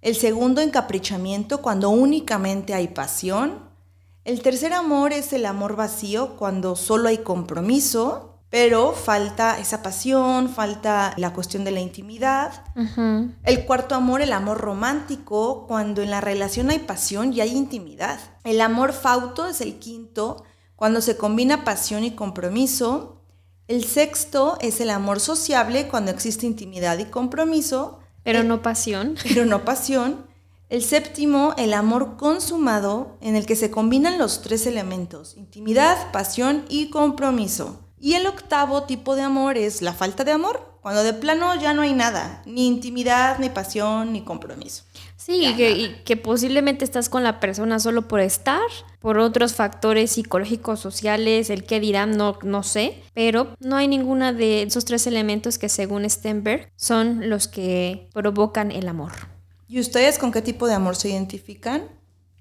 El 0.00 0.16
segundo, 0.16 0.62
encaprichamiento, 0.62 1.60
cuando 1.60 1.90
únicamente 1.90 2.72
hay 2.72 2.88
pasión. 2.88 3.68
El 4.24 4.40
tercer 4.40 4.72
amor 4.72 5.12
es 5.12 5.34
el 5.34 5.44
amor 5.44 5.76
vacío, 5.76 6.38
cuando 6.38 6.74
solo 6.74 7.10
hay 7.10 7.18
compromiso, 7.18 8.37
pero 8.50 8.92
falta 8.92 9.58
esa 9.58 9.82
pasión, 9.82 10.48
falta 10.48 11.12
la 11.18 11.34
cuestión 11.34 11.64
de 11.64 11.70
la 11.70 11.80
intimidad. 11.80 12.64
El 13.44 13.66
cuarto 13.66 13.94
amor, 13.94 14.22
el 14.22 14.32
amor 14.32 14.58
romántico, 14.58 15.66
cuando 15.66 16.00
en 16.00 16.10
la 16.10 16.22
relación 16.22 16.70
hay 16.70 16.78
pasión 16.78 17.34
y 17.34 17.42
hay 17.42 17.54
intimidad. 17.54 18.18
El 18.44 18.62
amor 18.62 18.94
fauto 18.94 19.46
es 19.46 19.60
el 19.60 19.78
quinto, 19.78 20.44
cuando 20.76 21.02
se 21.02 21.18
combina 21.18 21.64
pasión 21.64 22.04
y 22.04 22.12
compromiso. 22.12 23.20
El 23.66 23.84
sexto 23.84 24.56
es 24.62 24.80
el 24.80 24.88
amor 24.88 25.20
sociable, 25.20 25.88
cuando 25.88 26.10
existe 26.10 26.46
intimidad 26.46 26.98
y 26.98 27.04
compromiso, 27.06 27.98
Pero 28.22 28.44
no 28.44 28.62
pasión. 28.62 29.16
pero 29.22 29.44
no 29.44 29.66
pasión. 29.66 30.26
El 30.70 30.82
séptimo, 30.82 31.54
el 31.58 31.74
amor 31.74 32.16
consumado, 32.16 33.18
en 33.20 33.36
el 33.36 33.44
que 33.44 33.56
se 33.56 33.70
combinan 33.70 34.18
los 34.18 34.40
tres 34.40 34.66
elementos, 34.66 35.36
intimidad, 35.36 36.12
pasión 36.12 36.64
y 36.68 36.88
compromiso. 36.88 37.87
Y 38.00 38.14
el 38.14 38.26
octavo 38.26 38.84
tipo 38.84 39.16
de 39.16 39.22
amor 39.22 39.56
es 39.56 39.82
la 39.82 39.92
falta 39.92 40.24
de 40.24 40.32
amor, 40.32 40.78
cuando 40.80 41.02
de 41.02 41.12
plano 41.12 41.54
ya 41.56 41.74
no 41.74 41.82
hay 41.82 41.92
nada, 41.92 42.42
ni 42.46 42.66
intimidad, 42.66 43.38
ni 43.38 43.48
pasión, 43.48 44.12
ni 44.12 44.22
compromiso. 44.22 44.84
Sí, 45.16 45.44
y 45.44 45.56
que, 45.56 45.70
y 45.72 45.94
que 46.04 46.16
posiblemente 46.16 46.84
estás 46.84 47.08
con 47.08 47.22
la 47.22 47.40
persona 47.40 47.80
solo 47.80 48.08
por 48.08 48.20
estar, 48.20 48.62
por 49.00 49.18
otros 49.18 49.52
factores 49.52 50.12
psicológicos, 50.12 50.80
sociales, 50.80 51.50
el 51.50 51.64
qué 51.64 51.80
dirán, 51.80 52.16
no, 52.16 52.38
no 52.42 52.62
sé, 52.62 53.02
pero 53.14 53.54
no 53.60 53.76
hay 53.76 53.88
ninguna 53.88 54.32
de 54.32 54.62
esos 54.62 54.84
tres 54.84 55.06
elementos 55.06 55.58
que 55.58 55.68
según 55.68 56.08
Stenberg 56.08 56.70
son 56.76 57.28
los 57.28 57.48
que 57.48 58.08
provocan 58.14 58.70
el 58.70 58.88
amor. 58.88 59.12
¿Y 59.68 59.80
ustedes 59.80 60.18
con 60.18 60.32
qué 60.32 60.40
tipo 60.40 60.66
de 60.66 60.74
amor 60.74 60.96
se 60.96 61.10
identifican? 61.10 61.82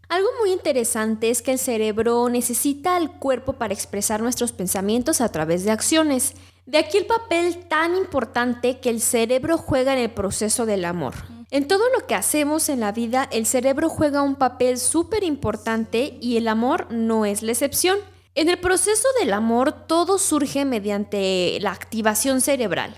Algo 0.10 0.30
muy 0.40 0.54
interesante 0.54 1.30
es 1.30 1.42
que 1.42 1.52
el 1.52 1.60
cerebro 1.60 2.30
necesita 2.30 2.96
al 2.96 3.20
cuerpo 3.20 3.54
para 3.54 3.74
expresar 3.74 4.22
nuestros 4.22 4.54
pensamientos 4.54 5.20
a 5.20 5.30
través 5.30 5.66
de 5.66 5.72
acciones. 5.72 6.34
De 6.66 6.78
aquí 6.78 6.98
el 6.98 7.06
papel 7.06 7.66
tan 7.68 7.96
importante 7.96 8.80
que 8.80 8.90
el 8.90 9.02
cerebro 9.02 9.58
juega 9.58 9.92
en 9.94 10.00
el 10.00 10.12
proceso 10.12 10.66
del 10.66 10.86
amor. 10.86 11.14
En 11.52 11.68
todo 11.68 11.84
lo 11.98 12.08
que 12.08 12.16
hacemos 12.16 12.70
en 12.70 12.80
la 12.80 12.94
vida, 12.94 13.28
el 13.32 13.46
cerebro 13.46 13.90
juega 13.90 14.22
un 14.22 14.36
papel 14.36 14.78
súper 14.78 15.26
importante 15.26 16.18
y 16.22 16.38
el 16.38 16.48
amor 16.48 16.88
no 16.90 17.26
es 17.26 17.44
la 17.44 17.52
excepción. 17.52 17.98
En 18.34 18.48
el 18.48 18.60
proceso 18.60 19.08
del 19.20 19.34
amor, 19.34 19.88
todo 19.88 20.20
surge 20.20 20.64
mediante 20.64 21.58
la 21.60 21.72
activación 21.72 22.40
cerebral. 22.40 22.96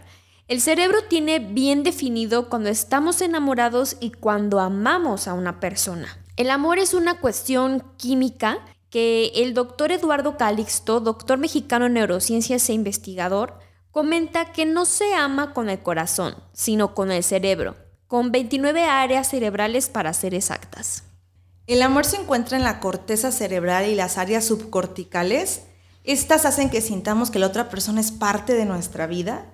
El 0.48 0.62
cerebro 0.62 1.00
tiene 1.08 1.40
bien 1.40 1.82
definido 1.84 2.50
cuando 2.50 2.70
estamos 2.70 3.22
enamorados 3.22 3.98
y 4.00 4.12
cuando 4.12 4.60
amamos 4.60 5.28
a 5.28 5.34
una 5.34 5.60
persona. 5.60 6.18
El 6.40 6.52
amor 6.52 6.80
es 6.80 6.94
una 6.94 7.20
cuestión 7.20 7.84
química 7.98 8.60
que 8.90 9.34
el 9.36 9.54
doctor 9.54 9.92
Eduardo 9.92 10.38
Calixto, 10.38 11.02
doctor 11.02 11.38
mexicano 11.38 11.88
en 11.88 11.96
neurociencias 11.96 12.70
e 12.70 12.74
investigador, 12.74 13.60
comenta 13.92 14.54
que 14.54 14.66
no 14.66 14.86
se 14.86 15.14
ama 15.16 15.54
con 15.54 15.70
el 15.70 15.80
corazón, 15.80 16.36
sino 16.54 16.96
con 16.96 17.12
el 17.12 17.26
cerebro, 17.26 17.76
con 18.08 18.32
29 18.32 18.86
áreas 18.86 19.28
cerebrales 19.28 19.90
para 19.90 20.14
ser 20.14 20.34
exactas. 20.34 21.04
El 21.68 21.82
amor 21.82 22.06
se 22.06 22.16
encuentra 22.16 22.56
en 22.56 22.64
la 22.64 22.80
corteza 22.80 23.34
cerebral 23.34 23.88
y 23.88 23.96
las 23.96 24.18
áreas 24.18 24.46
subcorticales. 24.46 25.64
Estas 26.06 26.46
hacen 26.46 26.70
que 26.70 26.80
sintamos 26.80 27.32
que 27.32 27.40
la 27.40 27.48
otra 27.48 27.68
persona 27.68 28.00
es 28.00 28.14
parte 28.14 28.54
de 28.54 28.64
nuestra 28.64 29.08
vida. 29.08 29.52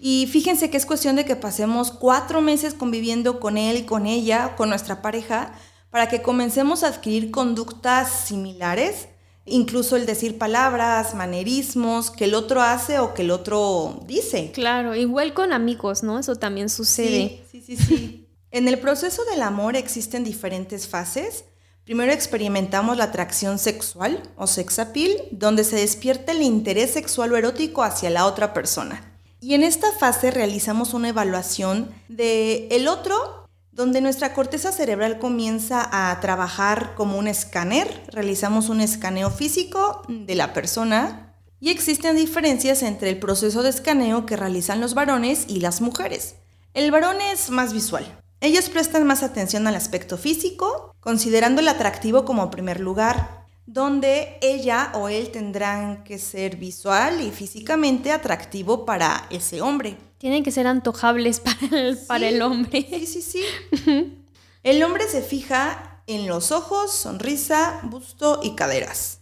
Y 0.00 0.28
fíjense 0.32 0.68
que 0.68 0.78
es 0.78 0.84
cuestión 0.84 1.14
de 1.14 1.24
que 1.24 1.36
pasemos 1.36 1.92
cuatro 1.92 2.40
meses 2.40 2.74
conviviendo 2.74 3.38
con 3.38 3.56
él 3.56 3.86
con 3.86 4.06
ella, 4.06 4.56
con 4.56 4.68
nuestra 4.68 5.00
pareja, 5.00 5.54
para 5.94 6.08
que 6.08 6.22
comencemos 6.22 6.82
a 6.82 6.88
adquirir 6.88 7.30
conductas 7.30 8.10
similares, 8.26 9.06
incluso 9.44 9.94
el 9.94 10.06
decir 10.06 10.38
palabras, 10.38 11.14
manerismos 11.14 12.10
que 12.10 12.24
el 12.24 12.34
otro 12.34 12.62
hace 12.62 12.98
o 12.98 13.14
que 13.14 13.22
el 13.22 13.30
otro 13.30 14.00
dice. 14.04 14.50
Claro, 14.52 14.96
igual 14.96 15.34
con 15.34 15.52
amigos, 15.52 16.02
¿no? 16.02 16.18
Eso 16.18 16.34
también 16.34 16.68
sucede. 16.68 17.44
Sí, 17.48 17.62
sí, 17.64 17.76
sí, 17.76 17.84
sí. 17.84 18.28
en 18.50 18.66
el 18.66 18.80
proceso 18.80 19.24
del 19.26 19.42
amor 19.42 19.76
existen 19.76 20.24
diferentes 20.24 20.88
fases. 20.88 21.44
Primero 21.84 22.10
experimentamos 22.10 22.96
la 22.96 23.04
atracción 23.04 23.60
sexual 23.60 24.20
o 24.34 24.48
sex 24.48 24.80
appeal, 24.80 25.12
donde 25.30 25.62
se 25.62 25.76
despierta 25.76 26.32
el 26.32 26.42
interés 26.42 26.90
sexual 26.90 27.32
o 27.32 27.36
erótico 27.36 27.84
hacia 27.84 28.10
la 28.10 28.26
otra 28.26 28.52
persona. 28.52 29.12
Y 29.40 29.54
en 29.54 29.62
esta 29.62 29.92
fase 29.92 30.32
realizamos 30.32 30.92
una 30.92 31.10
evaluación 31.10 31.94
de 32.08 32.66
el 32.72 32.88
otro, 32.88 33.43
donde 33.74 34.00
nuestra 34.00 34.34
corteza 34.34 34.70
cerebral 34.70 35.18
comienza 35.18 35.88
a 35.90 36.20
trabajar 36.20 36.94
como 36.94 37.18
un 37.18 37.26
escáner. 37.26 38.04
Realizamos 38.08 38.68
un 38.68 38.80
escaneo 38.80 39.30
físico 39.30 40.02
de 40.08 40.34
la 40.36 40.52
persona 40.52 41.34
y 41.58 41.70
existen 41.70 42.16
diferencias 42.16 42.82
entre 42.82 43.10
el 43.10 43.18
proceso 43.18 43.62
de 43.62 43.70
escaneo 43.70 44.26
que 44.26 44.36
realizan 44.36 44.80
los 44.80 44.94
varones 44.94 45.46
y 45.48 45.58
las 45.58 45.80
mujeres. 45.80 46.36
El 46.72 46.90
varón 46.92 47.20
es 47.20 47.50
más 47.50 47.72
visual. 47.72 48.06
Ellos 48.40 48.68
prestan 48.68 49.06
más 49.06 49.22
atención 49.22 49.66
al 49.66 49.74
aspecto 49.74 50.18
físico, 50.18 50.94
considerando 51.00 51.60
el 51.60 51.68
atractivo 51.68 52.24
como 52.24 52.50
primer 52.50 52.80
lugar. 52.80 53.42
donde 53.66 54.36
ella 54.42 54.92
o 54.92 55.08
él 55.08 55.30
tendrán 55.30 56.04
que 56.04 56.18
ser 56.18 56.56
visual 56.56 57.22
y 57.22 57.30
físicamente 57.30 58.12
atractivo 58.12 58.84
para 58.84 59.26
ese 59.30 59.62
hombre. 59.62 59.96
Tienen 60.24 60.42
que 60.42 60.52
ser 60.52 60.66
antojables 60.66 61.38
para 61.60 61.78
el, 61.78 61.98
para 61.98 62.26
el 62.26 62.40
hombre. 62.40 62.86
Sí, 62.88 63.04
sí, 63.04 63.20
sí. 63.20 64.24
el 64.62 64.82
hombre 64.82 65.06
se 65.06 65.20
fija 65.20 66.02
en 66.06 66.26
los 66.26 66.50
ojos, 66.50 66.92
sonrisa, 66.92 67.80
busto 67.82 68.40
y 68.42 68.54
caderas. 68.54 69.20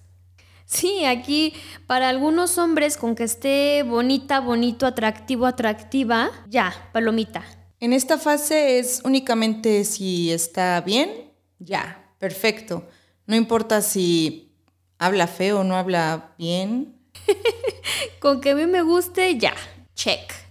Sí, 0.64 1.04
aquí 1.04 1.54
para 1.88 2.08
algunos 2.08 2.56
hombres 2.56 2.96
con 2.96 3.16
que 3.16 3.24
esté 3.24 3.82
bonita, 3.82 4.38
bonito, 4.38 4.86
atractivo, 4.86 5.46
atractiva, 5.46 6.30
ya, 6.48 6.72
palomita. 6.92 7.42
En 7.80 7.92
esta 7.92 8.16
fase 8.16 8.78
es 8.78 9.00
únicamente 9.04 9.84
si 9.84 10.30
está 10.30 10.82
bien, 10.82 11.32
ya, 11.58 12.14
perfecto. 12.20 12.86
No 13.26 13.34
importa 13.34 13.82
si 13.82 14.54
habla 14.98 15.26
feo 15.26 15.62
o 15.62 15.64
no 15.64 15.74
habla 15.74 16.32
bien. 16.38 16.96
con 18.20 18.40
que 18.40 18.50
a 18.50 18.54
mí 18.54 18.66
me 18.66 18.82
guste, 18.82 19.36
ya, 19.36 19.54
check. 19.96 20.41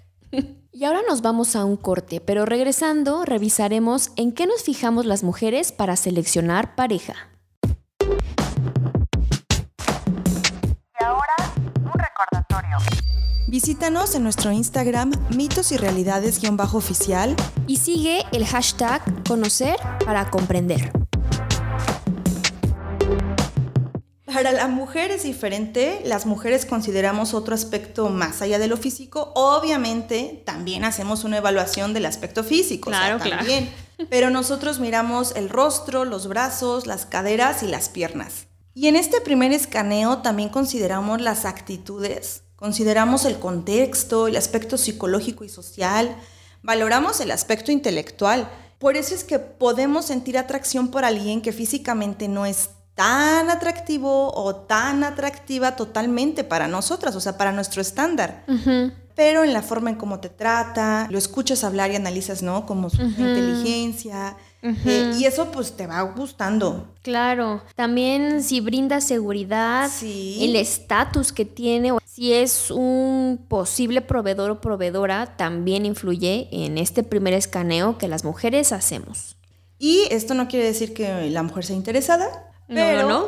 Y 0.81 0.85
ahora 0.85 1.01
nos 1.07 1.21
vamos 1.21 1.55
a 1.55 1.63
un 1.63 1.77
corte, 1.77 2.21
pero 2.21 2.43
regresando 2.43 3.23
revisaremos 3.23 4.09
en 4.15 4.31
qué 4.31 4.47
nos 4.47 4.63
fijamos 4.63 5.05
las 5.05 5.21
mujeres 5.21 5.71
para 5.71 5.95
seleccionar 5.95 6.73
pareja. 6.73 7.13
Visítanos 13.47 14.15
en 14.15 14.23
nuestro 14.23 14.51
Instagram 14.51 15.11
mitos 15.29 15.71
y 15.71 15.77
realidades-oficial 15.77 17.35
y 17.67 17.77
sigue 17.77 18.23
el 18.31 18.47
hashtag 18.47 19.03
conocer 19.27 19.75
para 20.03 20.31
comprender. 20.31 21.00
Para 24.33 24.51
la 24.51 24.67
mujer 24.67 25.11
es 25.11 25.23
diferente, 25.23 26.01
las 26.05 26.25
mujeres 26.25 26.65
consideramos 26.65 27.33
otro 27.33 27.53
aspecto 27.53 28.09
más 28.09 28.41
allá 28.41 28.59
de 28.59 28.67
lo 28.67 28.77
físico. 28.77 29.31
Obviamente 29.35 30.41
también 30.45 30.83
hacemos 30.83 31.23
una 31.23 31.37
evaluación 31.37 31.93
del 31.93 32.05
aspecto 32.05 32.43
físico, 32.43 32.89
claro, 32.91 33.17
también. 33.17 33.69
Pero 34.09 34.29
nosotros 34.29 34.79
miramos 34.79 35.33
el 35.35 35.49
rostro, 35.49 36.05
los 36.05 36.27
brazos, 36.27 36.87
las 36.87 37.05
caderas 37.05 37.61
y 37.63 37.67
las 37.67 37.89
piernas. 37.89 38.47
Y 38.73 38.87
en 38.87 38.95
este 38.95 39.19
primer 39.21 39.51
escaneo 39.51 40.19
también 40.19 40.49
consideramos 40.49 41.19
las 41.19 41.45
actitudes, 41.45 42.43
Consideramos 42.61 43.25
el 43.25 43.39
contexto, 43.39 44.27
el 44.27 44.35
aspecto 44.35 44.77
psicológico 44.77 45.43
y 45.43 45.49
social, 45.49 46.15
valoramos 46.61 47.19
el 47.19 47.31
aspecto 47.31 47.71
intelectual. 47.71 48.51
Por 48.77 48.97
eso 48.97 49.15
es 49.15 49.23
que 49.23 49.39
podemos 49.39 50.05
sentir 50.05 50.37
atracción 50.37 50.89
por 50.89 51.03
alguien 51.03 51.41
que 51.41 51.53
físicamente 51.53 52.27
no 52.27 52.45
es 52.45 52.69
tan 53.01 53.49
atractivo 53.49 54.31
o 54.31 54.55
tan 54.55 55.03
atractiva 55.03 55.75
totalmente 55.75 56.43
para 56.43 56.67
nosotras, 56.67 57.15
o 57.15 57.19
sea, 57.19 57.35
para 57.35 57.51
nuestro 57.51 57.81
estándar. 57.81 58.45
Pero 59.15 59.43
en 59.43 59.53
la 59.53 59.63
forma 59.63 59.89
en 59.89 59.95
cómo 59.95 60.19
te 60.19 60.29
trata, 60.29 61.07
lo 61.09 61.17
escuchas 61.17 61.63
hablar 61.63 61.89
y 61.89 61.95
analizas, 61.95 62.43
¿no? 62.43 62.67
Como 62.67 62.91
su 62.91 63.01
inteligencia, 63.01 64.37
eh, 64.61 65.15
y 65.17 65.25
eso 65.25 65.51
pues 65.51 65.75
te 65.75 65.87
va 65.87 65.99
gustando. 66.03 66.93
Claro, 67.01 67.63
también 67.75 68.43
si 68.43 68.61
brinda 68.61 69.01
seguridad, 69.01 69.89
el 70.03 70.55
estatus 70.55 71.31
que 71.33 71.45
tiene, 71.45 71.93
si 72.05 72.33
es 72.33 72.69
un 72.69 73.43
posible 73.47 74.01
proveedor 74.01 74.51
o 74.51 74.61
proveedora, 74.61 75.37
también 75.37 75.87
influye 75.87 76.49
en 76.51 76.77
este 76.77 77.01
primer 77.01 77.33
escaneo 77.33 77.97
que 77.97 78.07
las 78.07 78.23
mujeres 78.23 78.71
hacemos. 78.71 79.37
Y 79.79 80.03
esto 80.11 80.35
no 80.35 80.47
quiere 80.47 80.67
decir 80.67 80.93
que 80.93 81.31
la 81.31 81.41
mujer 81.41 81.65
sea 81.65 81.75
interesada, 81.75 82.50
pero, 82.67 83.07
no, 83.07 83.27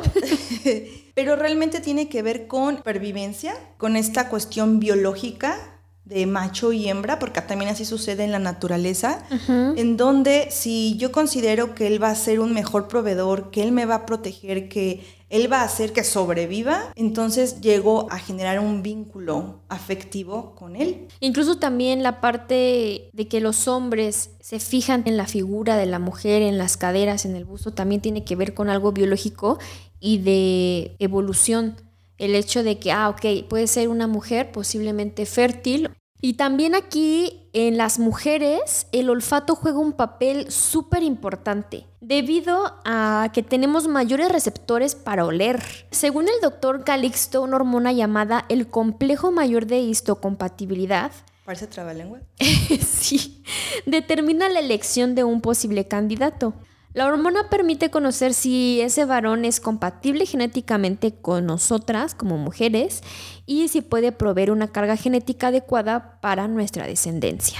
pero 1.14 1.36
realmente 1.36 1.80
tiene 1.80 2.08
que 2.08 2.22
ver 2.22 2.46
con 2.46 2.82
pervivencia, 2.82 3.54
con 3.78 3.96
esta 3.96 4.28
cuestión 4.28 4.80
biológica 4.80 5.74
de 6.04 6.26
macho 6.26 6.72
y 6.72 6.88
hembra, 6.88 7.18
porque 7.18 7.40
también 7.40 7.70
así 7.70 7.84
sucede 7.84 8.24
en 8.24 8.32
la 8.32 8.38
naturaleza, 8.38 9.24
en 9.48 9.96
donde 9.96 10.48
si 10.50 10.96
yo 10.98 11.12
considero 11.12 11.74
que 11.74 11.86
él 11.86 12.02
va 12.02 12.10
a 12.10 12.14
ser 12.14 12.40
un 12.40 12.52
mejor 12.52 12.88
proveedor, 12.88 13.50
que 13.50 13.62
él 13.62 13.72
me 13.72 13.86
va 13.86 13.94
a 13.94 14.06
proteger, 14.06 14.68
que 14.68 15.02
él 15.34 15.52
va 15.52 15.62
a 15.62 15.64
hacer 15.64 15.92
que 15.92 16.04
sobreviva, 16.04 16.92
entonces 16.94 17.60
llego 17.60 18.06
a 18.12 18.20
generar 18.20 18.60
un 18.60 18.84
vínculo 18.84 19.62
afectivo 19.68 20.54
con 20.54 20.76
él. 20.76 21.08
Incluso 21.18 21.58
también 21.58 22.04
la 22.04 22.20
parte 22.20 23.10
de 23.12 23.28
que 23.28 23.40
los 23.40 23.66
hombres 23.66 24.30
se 24.40 24.60
fijan 24.60 25.02
en 25.06 25.16
la 25.16 25.26
figura 25.26 25.76
de 25.76 25.86
la 25.86 25.98
mujer, 25.98 26.42
en 26.42 26.56
las 26.56 26.76
caderas, 26.76 27.24
en 27.24 27.34
el 27.34 27.44
busto, 27.44 27.72
también 27.72 28.00
tiene 28.00 28.22
que 28.22 28.36
ver 28.36 28.54
con 28.54 28.68
algo 28.68 28.92
biológico 28.92 29.58
y 29.98 30.18
de 30.18 30.94
evolución 31.00 31.78
el 32.18 32.36
hecho 32.36 32.62
de 32.62 32.78
que, 32.78 32.92
ah, 32.92 33.08
ok, 33.08 33.48
puede 33.48 33.66
ser 33.66 33.88
una 33.88 34.06
mujer 34.06 34.52
posiblemente 34.52 35.26
fértil. 35.26 35.90
Y 36.20 36.34
también 36.34 36.74
aquí 36.74 37.48
en 37.52 37.76
las 37.76 37.98
mujeres 37.98 38.86
el 38.92 39.10
olfato 39.10 39.54
juega 39.54 39.78
un 39.78 39.92
papel 39.92 40.50
súper 40.50 41.02
importante 41.02 41.86
debido 42.00 42.80
a 42.84 43.30
que 43.32 43.42
tenemos 43.42 43.88
mayores 43.88 44.30
receptores 44.30 44.94
para 44.94 45.26
oler. 45.26 45.62
Según 45.90 46.28
el 46.28 46.40
doctor 46.40 46.84
Calixto, 46.84 47.42
una 47.42 47.56
hormona 47.56 47.92
llamada 47.92 48.46
el 48.48 48.68
complejo 48.68 49.32
mayor 49.32 49.66
de 49.66 49.80
histocompatibilidad, 49.80 51.12
Parece 51.44 51.66
trabalengua. 51.66 52.20
sí, 52.38 53.42
determina 53.84 54.48
la 54.48 54.60
elección 54.60 55.14
de 55.14 55.24
un 55.24 55.42
posible 55.42 55.86
candidato. 55.86 56.54
La 56.94 57.06
hormona 57.06 57.50
permite 57.50 57.90
conocer 57.90 58.34
si 58.34 58.80
ese 58.80 59.04
varón 59.04 59.44
es 59.44 59.58
compatible 59.58 60.26
genéticamente 60.26 61.12
con 61.12 61.44
nosotras 61.44 62.14
como 62.14 62.38
mujeres 62.38 63.02
y 63.46 63.66
si 63.66 63.80
puede 63.80 64.12
proveer 64.12 64.52
una 64.52 64.68
carga 64.70 64.96
genética 64.96 65.48
adecuada 65.48 66.20
para 66.20 66.46
nuestra 66.46 66.86
descendencia. 66.86 67.58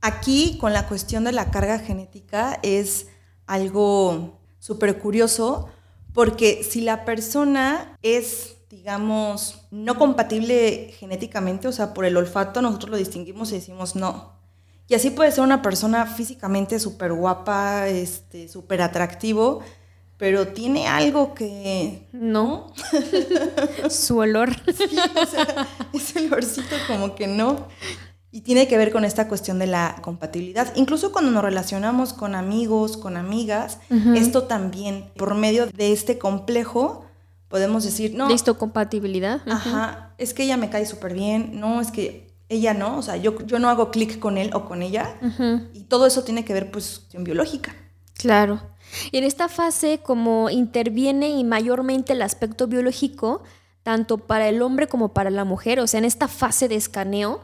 Aquí 0.00 0.58
con 0.58 0.72
la 0.72 0.88
cuestión 0.88 1.22
de 1.22 1.30
la 1.30 1.52
carga 1.52 1.78
genética 1.78 2.58
es 2.64 3.06
algo 3.46 4.40
súper 4.58 4.98
curioso 4.98 5.68
porque 6.12 6.64
si 6.68 6.80
la 6.80 7.04
persona 7.04 7.96
es, 8.02 8.56
digamos, 8.70 9.68
no 9.70 9.96
compatible 9.96 10.92
genéticamente, 10.98 11.68
o 11.68 11.72
sea, 11.72 11.94
por 11.94 12.06
el 12.06 12.16
olfato, 12.16 12.60
nosotros 12.60 12.90
lo 12.90 12.96
distinguimos 12.96 13.52
y 13.52 13.54
decimos 13.54 13.94
no, 13.94 14.33
y 14.88 14.94
así 14.94 15.10
puede 15.10 15.32
ser 15.32 15.44
una 15.44 15.62
persona 15.62 16.06
físicamente 16.06 16.78
súper 16.78 17.12
guapa, 17.12 17.88
este, 17.88 18.48
súper 18.48 18.82
atractivo, 18.82 19.62
pero 20.18 20.48
tiene 20.48 20.86
algo 20.86 21.34
que... 21.34 22.06
No. 22.12 22.72
Su 23.90 24.18
olor. 24.18 24.50
Sí, 24.66 24.96
o 25.20 25.26
sea, 25.26 25.66
ese 25.92 26.26
olorcito 26.26 26.76
como 26.86 27.14
que 27.14 27.26
no. 27.26 27.66
Y 28.30 28.42
tiene 28.42 28.68
que 28.68 28.76
ver 28.76 28.92
con 28.92 29.04
esta 29.04 29.26
cuestión 29.26 29.58
de 29.58 29.68
la 29.68 29.96
compatibilidad. 30.02 30.72
Incluso 30.76 31.12
cuando 31.12 31.30
nos 31.30 31.44
relacionamos 31.44 32.12
con 32.12 32.34
amigos, 32.34 32.96
con 32.96 33.16
amigas, 33.16 33.78
esto 34.16 34.44
también, 34.44 35.10
por 35.16 35.34
medio 35.34 35.66
de 35.66 35.92
este 35.92 36.18
complejo, 36.18 37.06
podemos 37.48 37.84
decir, 37.84 38.14
no. 38.14 38.28
Listo, 38.28 38.58
compatibilidad. 38.58 39.40
Ajá, 39.46 40.14
es 40.18 40.34
que 40.34 40.42
ella 40.42 40.56
me 40.56 40.68
cae 40.68 40.84
súper 40.84 41.14
bien, 41.14 41.60
no, 41.60 41.80
es 41.80 41.92
que 41.92 42.23
ella 42.48 42.74
no, 42.74 42.98
o 42.98 43.02
sea, 43.02 43.16
yo, 43.16 43.38
yo 43.46 43.58
no 43.58 43.68
hago 43.68 43.90
clic 43.90 44.18
con 44.18 44.38
él 44.38 44.50
o 44.54 44.64
con 44.64 44.82
ella. 44.82 45.18
Y 45.72 45.84
todo 45.84 46.06
eso 46.06 46.24
tiene 46.24 46.44
que 46.44 46.52
ver, 46.52 46.70
pues, 46.70 47.06
en 47.12 47.24
biológica. 47.24 47.74
Claro. 48.14 48.60
Y 49.10 49.18
en 49.18 49.24
esta 49.24 49.48
fase, 49.48 50.00
como 50.02 50.50
interviene 50.50 51.30
y 51.30 51.44
mayormente 51.44 52.12
el 52.12 52.22
aspecto 52.22 52.66
biológico, 52.66 53.42
tanto 53.82 54.18
para 54.18 54.48
el 54.48 54.62
hombre 54.62 54.88
como 54.88 55.12
para 55.12 55.30
la 55.30 55.44
mujer, 55.44 55.80
o 55.80 55.86
sea, 55.86 55.98
en 55.98 56.04
esta 56.04 56.28
fase 56.28 56.68
de 56.68 56.76
escaneo, 56.76 57.40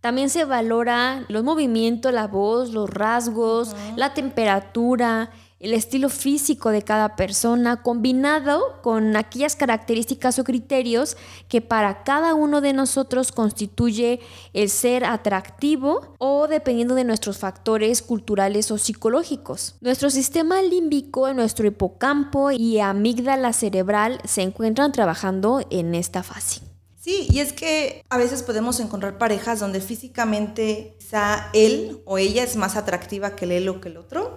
también 0.00 0.30
se 0.30 0.44
valora 0.44 1.24
los 1.28 1.44
movimientos, 1.44 2.12
la 2.12 2.26
voz, 2.26 2.70
los 2.72 2.88
rasgos, 2.88 3.76
la 3.96 4.14
temperatura, 4.14 5.30
el 5.60 5.74
estilo 5.74 6.08
físico 6.08 6.70
de 6.70 6.82
cada 6.82 7.16
persona, 7.16 7.82
combinado 7.82 8.80
con 8.82 9.14
aquellas 9.14 9.56
características 9.56 10.38
o 10.38 10.44
criterios 10.44 11.18
que 11.48 11.60
para 11.60 12.02
cada 12.02 12.34
uno 12.34 12.62
de 12.62 12.72
nosotros 12.72 13.30
constituye 13.30 14.20
el 14.54 14.70
ser 14.70 15.04
atractivo 15.04 16.14
o 16.18 16.48
dependiendo 16.48 16.94
de 16.94 17.04
nuestros 17.04 17.36
factores 17.36 18.00
culturales 18.00 18.70
o 18.70 18.78
psicológicos. 18.78 19.76
Nuestro 19.82 20.08
sistema 20.08 20.62
límbico, 20.62 21.32
nuestro 21.34 21.66
hipocampo 21.66 22.50
y 22.50 22.80
amígdala 22.80 23.52
cerebral 23.52 24.18
se 24.24 24.40
encuentran 24.40 24.92
trabajando 24.92 25.60
en 25.68 25.94
esta 25.94 26.22
fase. 26.22 26.62
Sí, 27.00 27.26
y 27.30 27.40
es 27.40 27.54
que 27.54 28.04
a 28.10 28.18
veces 28.18 28.42
podemos 28.42 28.78
encontrar 28.78 29.16
parejas 29.16 29.58
donde 29.58 29.80
físicamente 29.80 30.96
quizá 30.98 31.48
él 31.54 32.02
o 32.04 32.18
ella 32.18 32.44
es 32.44 32.56
más 32.56 32.76
atractiva 32.76 33.36
que 33.36 33.44
él 33.56 33.68
o 33.70 33.80
que 33.80 33.88
el 33.88 33.96
otro. 33.96 34.29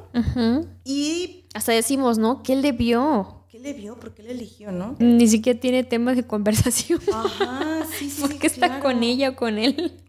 Y 0.83 1.45
hasta 1.53 1.71
decimos, 1.71 2.17
¿no? 2.17 2.43
¿Qué 2.43 2.55
le 2.55 2.71
vio? 2.71 3.45
¿Qué 3.49 3.59
le 3.59 3.73
vio? 3.73 3.99
¿Por 3.99 4.13
qué 4.13 4.23
le 4.23 4.31
eligió, 4.31 4.71
no? 4.71 4.95
Ni 4.99 5.27
siquiera 5.27 5.59
tiene 5.59 5.83
temas 5.83 6.15
de 6.15 6.25
conversación. 6.25 6.99
Ajá, 7.11 7.85
sí, 7.97 8.09
sí. 8.09 8.21
¿Por 8.27 8.37
qué 8.37 8.47
está 8.47 8.79
con 8.79 9.03
ella 9.03 9.29
o 9.29 9.35
con 9.35 9.57
él? 9.57 9.99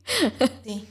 Sí. 0.64 0.88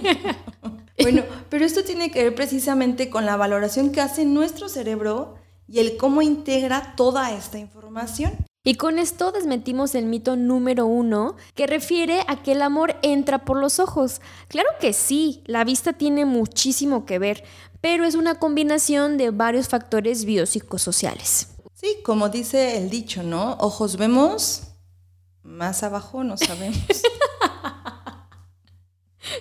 bueno, 1.00 1.22
pero 1.48 1.64
esto 1.64 1.84
tiene 1.84 2.10
que 2.10 2.24
ver 2.24 2.34
precisamente 2.34 3.10
con 3.10 3.26
la 3.26 3.36
valoración 3.36 3.92
que 3.92 4.00
hace 4.00 4.24
nuestro 4.24 4.68
cerebro 4.68 5.36
y 5.68 5.78
el 5.78 5.96
cómo 5.96 6.22
integra 6.22 6.94
toda 6.96 7.30
esta 7.36 7.58
información. 7.58 8.32
Y 8.62 8.74
con 8.74 8.98
esto 8.98 9.32
desmentimos 9.32 9.94
el 9.94 10.04
mito 10.04 10.36
número 10.36 10.84
uno, 10.84 11.36
que 11.54 11.66
refiere 11.66 12.24
a 12.28 12.42
que 12.42 12.52
el 12.52 12.60
amor 12.60 12.96
entra 13.00 13.46
por 13.46 13.56
los 13.56 13.78
ojos. 13.78 14.20
Claro 14.48 14.68
que 14.80 14.92
sí, 14.92 15.42
la 15.46 15.64
vista 15.64 15.94
tiene 15.94 16.26
muchísimo 16.26 17.06
que 17.06 17.18
ver, 17.18 17.42
pero 17.80 18.04
es 18.04 18.14
una 18.14 18.36
combinación 18.36 19.16
de 19.16 19.30
varios 19.30 19.68
factores 19.68 20.24
biopsicosociales. 20.24 21.48
Sí, 21.74 21.96
como 22.04 22.28
dice 22.28 22.76
el 22.76 22.90
dicho, 22.90 23.22
¿no? 23.22 23.56
Ojos 23.60 23.96
vemos, 23.96 24.64
más 25.42 25.82
abajo 25.82 26.24
no 26.24 26.36
sabemos. 26.36 26.78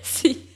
sí. 0.01 0.55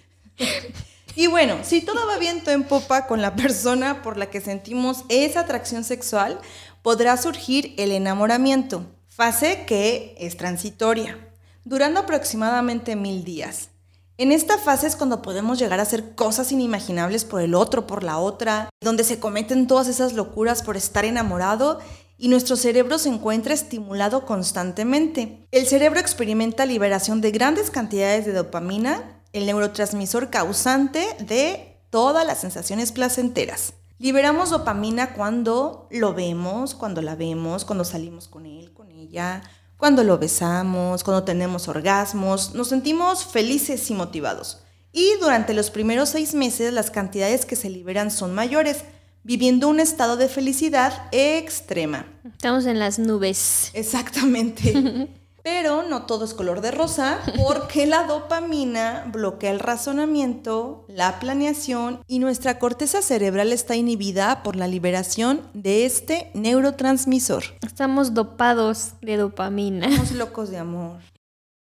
Y 1.16 1.28
bueno, 1.28 1.58
si 1.64 1.82
todo 1.82 2.08
va 2.08 2.18
viento 2.18 2.52
en 2.52 2.64
popa 2.64 3.06
con 3.06 3.22
la 3.22 3.36
persona 3.36 4.02
por 4.02 4.18
la 4.18 4.30
que 4.30 4.42
sentimos 4.42 5.04
esa 5.10 5.42
atracción 5.42 5.84
sexual, 5.84 6.40
podrá 6.82 7.18
surgir 7.18 7.76
el 7.78 7.92
enamoramiento, 7.92 8.86
fase 9.10 9.66
que 9.66 10.16
es 10.18 10.38
transitoria, 10.38 11.18
durando 11.66 12.00
aproximadamente 12.00 12.96
mil 12.96 13.24
días. 13.24 13.70
En 14.16 14.32
esta 14.32 14.60
fase 14.60 14.86
es 14.86 14.96
cuando 14.96 15.24
podemos 15.24 15.58
llegar 15.58 15.80
a 15.80 15.84
hacer 15.84 16.14
cosas 16.14 16.52
inimaginables 16.52 17.26
por 17.26 17.42
el 17.42 17.56
otro, 17.56 17.88
por 17.88 18.04
la 18.04 18.20
otra, 18.20 18.70
donde 18.80 19.04
se 19.04 19.20
cometen 19.20 19.66
todas 19.66 19.88
esas 19.88 20.14
locuras 20.14 20.62
por 20.62 20.78
estar 20.78 21.04
enamorado 21.04 21.80
y 22.20 22.28
nuestro 22.28 22.56
cerebro 22.56 23.00
se 23.00 23.10
encuentra 23.10 23.56
estimulado 23.56 24.28
constantemente. 24.28 25.48
El 25.52 25.66
cerebro 25.66 26.00
experimenta 26.00 26.68
liberación 26.68 27.22
de 27.22 27.32
grandes 27.32 27.72
cantidades 27.72 28.28
de 28.28 28.34
dopamina, 28.34 29.20
el 29.34 29.48
neurotransmisor 29.48 30.30
causante 30.30 31.08
de 31.20 31.80
todas 31.90 32.26
las 32.26 32.40
sensaciones 32.40 32.92
placenteras. 32.92 33.74
Liberamos 33.98 34.52
dopamina 34.52 35.16
cuando 35.16 35.88
lo 35.90 36.14
vemos, 36.14 36.76
cuando 36.76 37.02
la 37.02 37.16
vemos, 37.16 37.66
cuando 37.66 37.84
salimos 37.84 38.28
con 38.28 38.46
él, 38.46 38.74
con 38.74 38.92
ella, 38.92 39.42
cuando 39.84 40.06
lo 40.06 40.18
besamos, 40.18 41.04
cuando 41.04 41.26
tenemos 41.26 41.68
orgasmos, 41.68 42.56
nos 42.56 42.70
sentimos 42.70 43.26
felices 43.26 43.92
y 43.92 43.94
motivados. 43.94 44.60
Y 44.94 45.10
durante 45.20 45.54
los 45.54 45.72
primeros 45.72 46.08
seis 46.08 46.34
meses 46.34 46.72
las 46.72 46.90
cantidades 46.90 47.46
que 47.46 47.58
se 47.58 47.70
liberan 47.70 48.10
son 48.10 48.34
mayores, 48.34 48.86
viviendo 49.24 49.68
un 49.68 49.82
estado 49.82 50.16
de 50.16 50.30
felicidad 50.30 51.10
extrema. 51.12 52.06
Estamos 52.24 52.66
en 52.66 52.80
las 52.80 52.98
nubes. 52.98 53.72
Exactamente. 53.74 55.10
Pero 55.44 55.84
no 55.84 56.06
todo 56.06 56.24
es 56.24 56.34
color 56.34 56.62
de 56.62 56.72
rosa 56.72 57.20
porque 57.38 57.86
la 57.86 58.04
dopamina 58.04 59.04
bloquea 59.12 59.52
el 59.52 59.60
razonamiento, 59.60 60.86
la 60.88 61.20
planeación 61.20 62.02
y 62.08 62.20
nuestra 62.20 62.60
corteza 62.60 63.02
cerebral 63.02 63.52
está 63.52 63.76
inhibida 63.76 64.42
por 64.42 64.56
la 64.56 64.68
liberación 64.68 65.42
de 65.54 65.86
este 65.86 66.32
neurotransmisor. 66.34 67.44
Estamos 67.62 68.14
dopados 68.14 68.94
de 69.02 69.18
dopamina. 69.18 69.88
Estamos 69.88 70.12
locos 70.14 70.50
de 70.50 70.58
amor. 70.60 71.02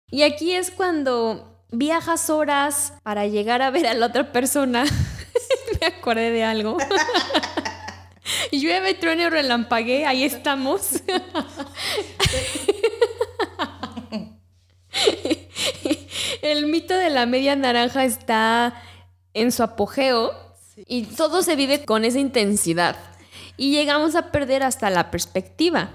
Y 0.10 0.22
aquí 0.22 0.54
es 0.54 0.72
cuando 0.72 1.62
viajas 1.70 2.30
horas 2.30 2.94
para 3.04 3.28
llegar 3.28 3.62
a 3.62 3.70
ver 3.70 3.88
a 3.88 3.94
la 3.94 4.06
otra 4.06 4.32
persona. 4.32 4.86
Me 5.82 5.88
acordé 5.88 6.32
de 6.32 6.46
algo. 6.46 6.78
Llueve, 8.52 8.94
truene, 8.94 9.30
relampagué, 9.30 10.06
ahí 10.06 10.24
estamos. 10.24 11.02
El 16.42 16.67
mito 16.78 16.96
de 16.96 17.10
la 17.10 17.26
media 17.26 17.56
naranja 17.56 18.06
está 18.06 18.76
en 19.34 19.52
su 19.52 19.64
apogeo 19.64 20.32
y 20.76 21.04
todo 21.06 21.42
se 21.42 21.56
vive 21.56 21.86
con 21.86 22.06
esa 22.06 22.20
intensidad. 22.20 22.96
Y 23.58 23.72
llegamos 23.72 24.14
a 24.14 24.32
perder 24.32 24.62
hasta 24.62 24.92
la 24.92 25.10
perspectiva. 25.10 25.90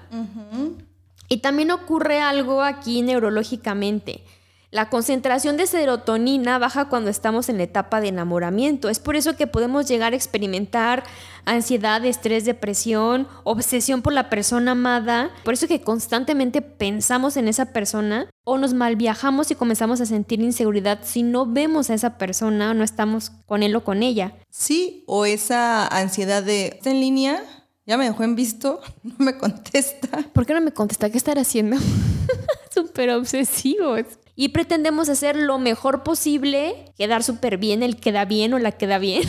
Y 1.29 1.37
también 1.37 1.71
ocurre 1.71 2.21
algo 2.21 2.63
aquí 2.63 3.03
neurológicamente. 3.03 4.25
La 4.73 4.89
concentración 4.89 5.59
de 5.59 5.67
serotonina 5.67 6.59
baja 6.59 6.89
cuando 6.89 7.11
estamos 7.11 7.51
en 7.51 7.59
la 7.59 7.65
etapa 7.65 8.01
de 8.01 8.09
enamoramiento. 8.09 8.89
Es 8.89 9.01
por 9.01 9.17
eso 9.17 9.37
que 9.37 9.47
podemos 9.47 9.87
llegar 9.87 10.15
a 10.15 10.17
experimentar 10.17 11.05
ansiedad, 11.45 12.03
estrés, 12.07 12.47
depresión, 12.47 13.29
obsesión 13.45 14.01
por 14.01 14.15
la 14.15 14.31
persona 14.31 14.71
amada. 14.71 15.31
Por 15.45 15.53
eso 15.53 15.69
que 15.69 15.83
constantemente 15.83 16.63
pensamos 16.63 17.37
en 17.37 17.49
esa 17.49 17.67
persona 17.75 18.31
o 18.45 18.57
nos 18.57 18.73
malviajamos 18.73 19.51
y 19.51 19.57
comenzamos 19.57 20.01
a 20.01 20.07
sentir 20.07 20.41
inseguridad 20.41 21.01
si 21.03 21.23
no 21.23 21.45
vemos 21.45 21.91
a 21.91 21.95
esa 21.95 22.17
persona 22.17 22.71
o 22.71 22.75
no 22.75 22.83
estamos 22.83 23.29
con 23.45 23.63
él 23.63 23.77
o 23.77 23.85
con 23.85 24.03
ella. 24.03 24.33
Sí, 24.49 25.05
o 25.07 25.27
esa 25.27 25.87
ansiedad 25.87 26.43
de 26.43 26.69
¿está 26.69 26.91
en 26.91 27.01
línea? 27.01 27.45
Ya 27.85 27.99
me 27.99 28.07
dejó 28.07 28.23
en 28.23 28.37
visto, 28.37 28.81
no 29.03 29.17
me 29.19 29.37
contesta. 29.37 30.09
¿Por 30.33 30.47
qué 30.47 30.55
no 30.55 30.63
me 30.63 30.73
contesta? 30.73 31.11
¿Qué 31.11 31.19
estará 31.19 31.43
haciendo? 31.43 31.77
Súper 32.75 33.11
obsesivos 33.11 34.07
y 34.35 34.49
pretendemos 34.49 35.09
hacer 35.09 35.37
lo 35.37 35.59
mejor 35.59 36.03
posible, 36.03 36.93
quedar 36.97 37.23
súper 37.23 37.59
bien, 37.59 37.83
el 37.83 37.97
queda 37.97 38.25
bien 38.25 38.55
o 38.55 38.59
la 38.59 38.73
queda 38.73 38.99
bien, 38.99 39.23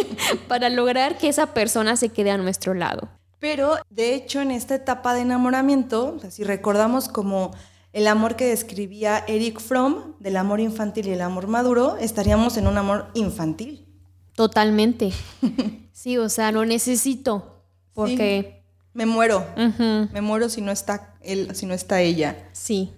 para 0.48 0.68
lograr 0.68 1.18
que 1.18 1.28
esa 1.28 1.54
persona 1.54 1.96
se 1.96 2.10
quede 2.10 2.30
a 2.30 2.38
nuestro 2.38 2.74
lado. 2.74 3.08
Pero 3.38 3.76
de 3.88 4.14
hecho 4.14 4.40
en 4.40 4.50
esta 4.50 4.74
etapa 4.74 5.14
de 5.14 5.22
enamoramiento, 5.22 6.18
si 6.28 6.44
recordamos 6.44 7.08
como 7.08 7.52
el 7.92 8.06
amor 8.06 8.36
que 8.36 8.46
describía 8.46 9.24
Eric 9.26 9.60
Fromm 9.60 10.14
del 10.20 10.36
amor 10.36 10.60
infantil 10.60 11.08
y 11.08 11.12
el 11.12 11.22
amor 11.22 11.46
maduro, 11.46 11.96
estaríamos 11.98 12.56
en 12.56 12.66
un 12.66 12.76
amor 12.76 13.08
infantil. 13.14 13.86
Totalmente. 14.34 15.12
Sí, 15.92 16.16
o 16.16 16.30
sea, 16.30 16.50
lo 16.50 16.64
necesito 16.64 17.62
porque 17.92 18.62
me 18.94 19.04
muero. 19.04 19.44
Me 19.56 20.22
muero 20.22 20.48
si 20.48 20.62
no 20.62 20.72
está 20.72 21.14
él, 21.20 21.54
si 21.54 21.66
no 21.66 21.74
está 21.74 22.00
ella. 22.00 22.48
Sí. 22.52 22.94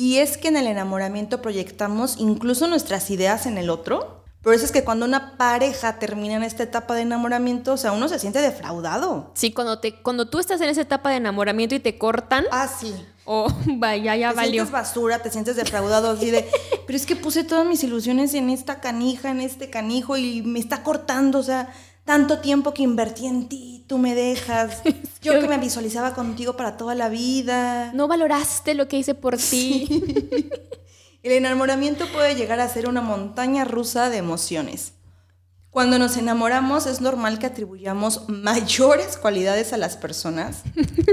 Y 0.00 0.18
es 0.18 0.36
que 0.36 0.46
en 0.46 0.56
el 0.56 0.68
enamoramiento 0.68 1.42
proyectamos 1.42 2.18
incluso 2.18 2.68
nuestras 2.68 3.10
ideas 3.10 3.46
en 3.46 3.58
el 3.58 3.68
otro. 3.68 4.22
Por 4.42 4.54
eso 4.54 4.64
es 4.64 4.70
que 4.70 4.84
cuando 4.84 5.04
una 5.04 5.36
pareja 5.36 5.98
termina 5.98 6.36
en 6.36 6.44
esta 6.44 6.62
etapa 6.62 6.94
de 6.94 7.00
enamoramiento, 7.00 7.72
o 7.72 7.76
sea, 7.76 7.90
uno 7.90 8.08
se 8.08 8.20
siente 8.20 8.40
defraudado. 8.40 9.32
Sí, 9.34 9.52
cuando, 9.52 9.80
te, 9.80 10.00
cuando 10.00 10.28
tú 10.28 10.38
estás 10.38 10.60
en 10.60 10.68
esa 10.68 10.82
etapa 10.82 11.10
de 11.10 11.16
enamoramiento 11.16 11.74
y 11.74 11.80
te 11.80 11.98
cortan. 11.98 12.44
Ah, 12.52 12.68
sí. 12.68 12.94
O 13.24 13.48
vaya, 13.66 14.14
ya 14.14 14.30
te 14.30 14.36
valió. 14.36 14.52
sientes 14.62 14.70
basura, 14.70 15.18
te 15.18 15.32
sientes 15.32 15.56
defraudado 15.56 16.12
así 16.12 16.30
de, 16.30 16.48
pero 16.86 16.96
es 16.96 17.04
que 17.04 17.16
puse 17.16 17.42
todas 17.42 17.66
mis 17.66 17.82
ilusiones 17.82 18.34
en 18.34 18.50
esta 18.50 18.78
canija, 18.78 19.32
en 19.32 19.40
este 19.40 19.68
canijo 19.68 20.16
y 20.16 20.42
me 20.42 20.60
está 20.60 20.84
cortando, 20.84 21.40
o 21.40 21.42
sea, 21.42 21.74
tanto 22.08 22.38
tiempo 22.38 22.72
que 22.72 22.82
invertí 22.82 23.26
en 23.26 23.50
ti, 23.50 23.84
tú 23.86 23.98
me 23.98 24.14
dejas. 24.14 24.80
Yo 25.22 25.38
que 25.38 25.46
me 25.46 25.58
visualizaba 25.58 26.14
contigo 26.14 26.56
para 26.56 26.78
toda 26.78 26.94
la 26.94 27.10
vida. 27.10 27.92
No 27.92 28.08
valoraste 28.08 28.72
lo 28.72 28.88
que 28.88 28.96
hice 28.96 29.14
por 29.14 29.36
ti. 29.36 29.86
El 31.22 31.32
enamoramiento 31.32 32.06
puede 32.10 32.34
llegar 32.34 32.60
a 32.60 32.68
ser 32.70 32.88
una 32.88 33.02
montaña 33.02 33.66
rusa 33.66 34.08
de 34.08 34.16
emociones. 34.16 34.94
Cuando 35.68 35.98
nos 35.98 36.16
enamoramos 36.16 36.86
es 36.86 37.02
normal 37.02 37.38
que 37.38 37.44
atribuyamos 37.44 38.22
mayores 38.28 39.18
cualidades 39.18 39.74
a 39.74 39.76
las 39.76 39.98
personas. 39.98 40.62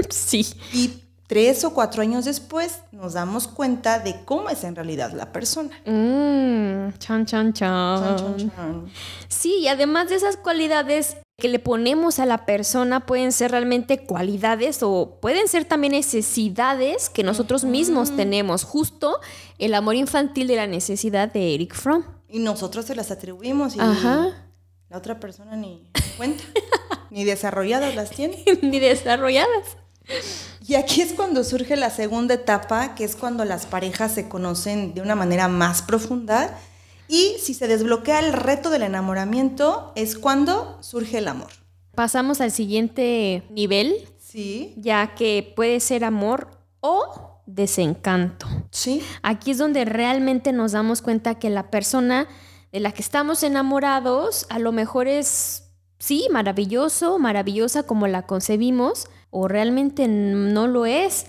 Sí. 0.08 0.46
Y 0.72 1.02
tres 1.26 1.64
o 1.64 1.74
cuatro 1.74 2.02
años 2.02 2.24
después 2.24 2.80
nos 2.92 3.14
damos 3.14 3.48
cuenta 3.48 3.98
de 3.98 4.24
cómo 4.24 4.48
es 4.48 4.64
en 4.64 4.76
realidad 4.76 5.12
la 5.12 5.32
persona. 5.32 5.70
Mm, 5.84 6.96
chan, 6.98 7.26
chan, 7.26 7.52
chan. 7.52 8.16
Chan, 8.16 8.16
chan, 8.16 8.52
chan. 8.54 8.84
Sí, 9.28 9.58
y 9.60 9.68
además 9.68 10.08
de 10.08 10.16
esas 10.16 10.36
cualidades 10.36 11.16
que 11.38 11.48
le 11.48 11.58
ponemos 11.58 12.18
a 12.18 12.26
la 12.26 12.46
persona 12.46 13.04
pueden 13.04 13.30
ser 13.30 13.50
realmente 13.50 14.06
cualidades 14.06 14.82
o 14.82 15.18
pueden 15.20 15.48
ser 15.48 15.66
también 15.66 15.92
necesidades 15.92 17.10
que 17.10 17.22
nosotros 17.22 17.64
mismos 17.64 18.16
tenemos. 18.16 18.64
Justo 18.64 19.18
el 19.58 19.74
amor 19.74 19.96
infantil 19.96 20.46
de 20.46 20.56
la 20.56 20.66
necesidad 20.66 21.30
de 21.30 21.54
Eric 21.54 21.74
Fromm. 21.74 22.04
Y 22.28 22.38
nosotros 22.38 22.86
se 22.86 22.94
las 22.94 23.10
atribuimos 23.10 23.76
y 23.76 23.80
Ajá. 23.80 24.48
la 24.88 24.96
otra 24.96 25.20
persona 25.20 25.56
ni 25.56 25.90
cuenta, 26.16 26.42
ni 27.10 27.24
desarrolladas 27.24 27.94
las 27.94 28.10
tiene. 28.10 28.42
Ni 28.62 28.80
desarrolladas. 28.80 29.76
Y 30.66 30.74
aquí 30.74 31.00
es 31.00 31.12
cuando 31.12 31.44
surge 31.44 31.76
la 31.76 31.90
segunda 31.90 32.34
etapa, 32.34 32.94
que 32.94 33.04
es 33.04 33.14
cuando 33.16 33.44
las 33.44 33.66
parejas 33.66 34.12
se 34.12 34.28
conocen 34.28 34.94
de 34.94 35.00
una 35.00 35.14
manera 35.14 35.48
más 35.48 35.82
profunda. 35.82 36.58
Y 37.08 37.36
si 37.40 37.54
se 37.54 37.68
desbloquea 37.68 38.18
el 38.20 38.32
reto 38.32 38.70
del 38.70 38.82
enamoramiento, 38.82 39.92
es 39.94 40.16
cuando 40.18 40.78
surge 40.82 41.18
el 41.18 41.28
amor. 41.28 41.50
Pasamos 41.94 42.40
al 42.40 42.50
siguiente 42.50 43.44
nivel, 43.50 43.94
Sí, 44.18 44.74
ya 44.76 45.14
que 45.14 45.52
puede 45.56 45.78
ser 45.80 46.04
amor 46.04 46.50
o 46.80 47.40
desencanto. 47.46 48.46
sí, 48.70 49.02
Aquí 49.22 49.52
es 49.52 49.58
donde 49.58 49.84
realmente 49.84 50.52
nos 50.52 50.72
damos 50.72 51.00
cuenta 51.00 51.36
que 51.38 51.48
la 51.48 51.70
persona 51.70 52.26
de 52.72 52.80
la 52.80 52.92
que 52.92 53.02
estamos 53.02 53.42
enamorados 53.44 54.46
a 54.50 54.58
lo 54.58 54.72
mejor 54.72 55.06
es, 55.06 55.70
sí, 55.98 56.26
maravilloso, 56.32 57.18
maravillosa 57.18 57.84
como 57.84 58.08
la 58.08 58.26
concebimos, 58.26 59.06
o 59.30 59.48
realmente 59.48 60.08
no 60.08 60.66
lo 60.66 60.86
es. 60.86 61.26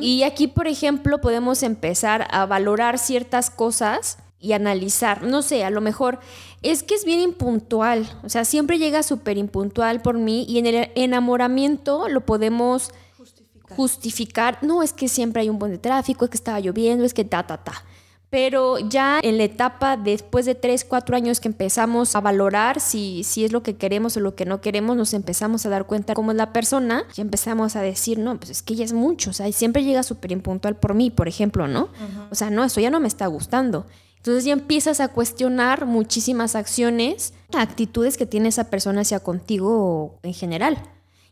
Y 0.00 0.22
aquí, 0.22 0.46
por 0.48 0.66
ejemplo, 0.66 1.20
podemos 1.20 1.62
empezar 1.62 2.26
a 2.30 2.46
valorar 2.46 2.98
ciertas 2.98 3.50
cosas 3.50 4.18
y 4.40 4.52
analizar. 4.52 5.22
No 5.22 5.42
sé, 5.42 5.64
a 5.64 5.70
lo 5.70 5.80
mejor 5.80 6.18
es 6.62 6.82
que 6.82 6.94
es 6.94 7.04
bien 7.04 7.20
impuntual, 7.20 8.08
o 8.24 8.28
sea, 8.28 8.44
siempre 8.44 8.78
llega 8.78 9.02
súper 9.02 9.38
impuntual 9.38 10.02
por 10.02 10.18
mí 10.18 10.44
y 10.48 10.58
en 10.58 10.66
el 10.66 10.90
enamoramiento 10.94 12.08
lo 12.08 12.26
podemos 12.26 12.90
justificar. 13.16 13.76
justificar. 13.76 14.58
No, 14.62 14.82
es 14.82 14.92
que 14.92 15.08
siempre 15.08 15.42
hay 15.42 15.50
un 15.50 15.58
buen 15.58 15.72
de 15.72 15.78
tráfico, 15.78 16.24
es 16.24 16.30
que 16.30 16.36
estaba 16.36 16.60
lloviendo, 16.60 17.04
es 17.04 17.14
que 17.14 17.24
ta, 17.24 17.46
ta, 17.46 17.58
ta. 17.58 17.84
Pero 18.28 18.78
ya 18.78 19.20
en 19.22 19.38
la 19.38 19.44
etapa 19.44 19.96
después 19.96 20.46
de 20.46 20.56
tres, 20.56 20.84
cuatro 20.84 21.16
años 21.16 21.38
que 21.38 21.48
empezamos 21.48 22.16
a 22.16 22.20
valorar 22.20 22.80
si, 22.80 23.22
si 23.22 23.44
es 23.44 23.52
lo 23.52 23.62
que 23.62 23.76
queremos 23.76 24.16
o 24.16 24.20
lo 24.20 24.34
que 24.34 24.44
no 24.44 24.60
queremos, 24.60 24.96
nos 24.96 25.14
empezamos 25.14 25.64
a 25.64 25.68
dar 25.68 25.86
cuenta 25.86 26.14
cómo 26.14 26.32
es 26.32 26.36
la 26.36 26.52
persona 26.52 27.04
y 27.16 27.20
empezamos 27.20 27.76
a 27.76 27.82
decir, 27.82 28.18
no, 28.18 28.36
pues 28.38 28.50
es 28.50 28.62
que 28.62 28.74
ella 28.74 28.84
es 28.84 28.92
mucho, 28.92 29.30
o 29.30 29.32
sea, 29.32 29.50
siempre 29.52 29.84
llega 29.84 30.02
súper 30.02 30.32
impuntual 30.32 30.76
por 30.76 30.94
mí, 30.94 31.10
por 31.10 31.28
ejemplo, 31.28 31.68
¿no? 31.68 31.88
O 32.30 32.34
sea, 32.34 32.50
no, 32.50 32.64
eso 32.64 32.80
ya 32.80 32.90
no 32.90 33.00
me 33.00 33.08
está 33.08 33.26
gustando. 33.26 33.86
Entonces 34.16 34.44
ya 34.44 34.52
empiezas 34.52 34.98
a 34.98 35.06
cuestionar 35.06 35.86
muchísimas 35.86 36.56
acciones, 36.56 37.32
actitudes 37.56 38.16
que 38.16 38.26
tiene 38.26 38.48
esa 38.48 38.70
persona 38.70 39.02
hacia 39.02 39.20
contigo 39.20 40.18
en 40.24 40.34
general. 40.34 40.82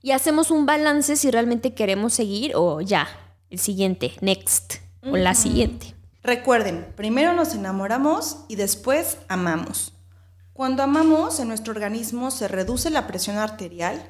Y 0.00 0.12
hacemos 0.12 0.52
un 0.52 0.64
balance 0.64 1.16
si 1.16 1.28
realmente 1.32 1.74
queremos 1.74 2.14
seguir 2.14 2.52
o 2.54 2.80
ya, 2.80 3.08
el 3.50 3.58
siguiente, 3.58 4.12
next, 4.20 4.74
o 5.02 5.16
la 5.16 5.34
siguiente. 5.34 5.96
Recuerden, 6.24 6.90
primero 6.96 7.34
nos 7.34 7.54
enamoramos 7.54 8.38
y 8.48 8.56
después 8.56 9.18
amamos. 9.28 9.92
Cuando 10.54 10.82
amamos, 10.82 11.38
en 11.38 11.48
nuestro 11.48 11.74
organismo 11.74 12.30
se 12.30 12.48
reduce 12.48 12.88
la 12.88 13.06
presión 13.06 13.36
arterial. 13.36 14.02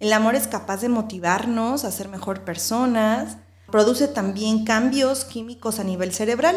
El 0.00 0.12
amor 0.12 0.34
es 0.34 0.48
capaz 0.48 0.80
de 0.80 0.88
motivarnos 0.88 1.84
a 1.84 1.92
ser 1.92 2.08
mejor 2.08 2.40
personas. 2.40 3.36
Produce 3.70 4.08
también 4.08 4.64
cambios 4.64 5.24
químicos 5.24 5.78
a 5.78 5.84
nivel 5.84 6.12
cerebral. 6.12 6.56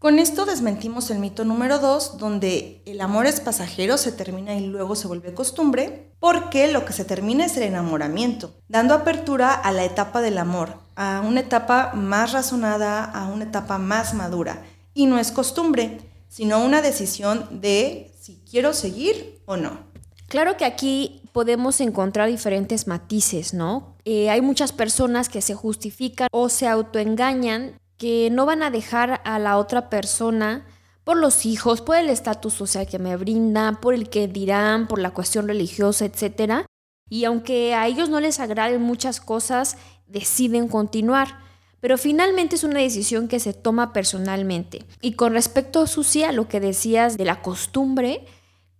Con 0.00 0.18
esto 0.18 0.46
desmentimos 0.46 1.10
el 1.10 1.18
mito 1.18 1.44
número 1.44 1.78
2, 1.78 2.16
donde 2.16 2.80
el 2.86 3.02
amor 3.02 3.26
es 3.26 3.38
pasajero, 3.42 3.98
se 3.98 4.12
termina 4.12 4.54
y 4.54 4.64
luego 4.64 4.96
se 4.96 5.06
vuelve 5.06 5.34
costumbre, 5.34 6.14
porque 6.18 6.72
lo 6.72 6.86
que 6.86 6.94
se 6.94 7.04
termina 7.04 7.44
es 7.44 7.54
el 7.58 7.64
enamoramiento, 7.64 8.54
dando 8.66 8.94
apertura 8.94 9.52
a 9.52 9.72
la 9.72 9.84
etapa 9.84 10.22
del 10.22 10.38
amor, 10.38 10.78
a 10.96 11.20
una 11.20 11.40
etapa 11.40 11.92
más 11.92 12.32
razonada, 12.32 13.04
a 13.04 13.26
una 13.26 13.44
etapa 13.44 13.76
más 13.76 14.14
madura. 14.14 14.64
Y 14.94 15.04
no 15.04 15.18
es 15.18 15.32
costumbre, 15.32 15.98
sino 16.30 16.64
una 16.64 16.80
decisión 16.80 17.60
de 17.60 18.10
si 18.18 18.42
quiero 18.50 18.72
seguir 18.72 19.42
o 19.44 19.58
no. 19.58 19.80
Claro 20.28 20.56
que 20.56 20.64
aquí 20.64 21.20
podemos 21.32 21.78
encontrar 21.82 22.30
diferentes 22.30 22.86
matices, 22.86 23.52
¿no? 23.52 23.96
Eh, 24.06 24.30
hay 24.30 24.40
muchas 24.40 24.72
personas 24.72 25.28
que 25.28 25.42
se 25.42 25.54
justifican 25.54 26.28
o 26.32 26.48
se 26.48 26.68
autoengañan 26.68 27.79
que 28.00 28.30
no 28.32 28.46
van 28.46 28.62
a 28.62 28.70
dejar 28.70 29.20
a 29.26 29.38
la 29.38 29.58
otra 29.58 29.90
persona 29.90 30.64
por 31.04 31.18
los 31.18 31.44
hijos, 31.44 31.82
por 31.82 31.96
el 31.96 32.08
estatus 32.08 32.54
social 32.54 32.86
que 32.86 32.98
me 32.98 33.14
brindan, 33.18 33.78
por 33.78 33.92
el 33.92 34.08
que 34.08 34.26
dirán, 34.26 34.88
por 34.88 35.00
la 35.00 35.10
cuestión 35.10 35.46
religiosa, 35.46 36.06
etc. 36.06 36.64
Y 37.10 37.24
aunque 37.24 37.74
a 37.74 37.86
ellos 37.86 38.08
no 38.08 38.18
les 38.18 38.40
agraden 38.40 38.80
muchas 38.80 39.20
cosas, 39.20 39.76
deciden 40.06 40.66
continuar. 40.66 41.40
Pero 41.80 41.98
finalmente 41.98 42.56
es 42.56 42.64
una 42.64 42.80
decisión 42.80 43.28
que 43.28 43.38
se 43.38 43.52
toma 43.52 43.92
personalmente. 43.92 44.86
Y 45.02 45.12
con 45.12 45.34
respecto, 45.34 45.86
Susi, 45.86 46.22
a 46.22 46.32
lo 46.32 46.48
que 46.48 46.58
decías 46.58 47.18
de 47.18 47.26
la 47.26 47.42
costumbre, 47.42 48.24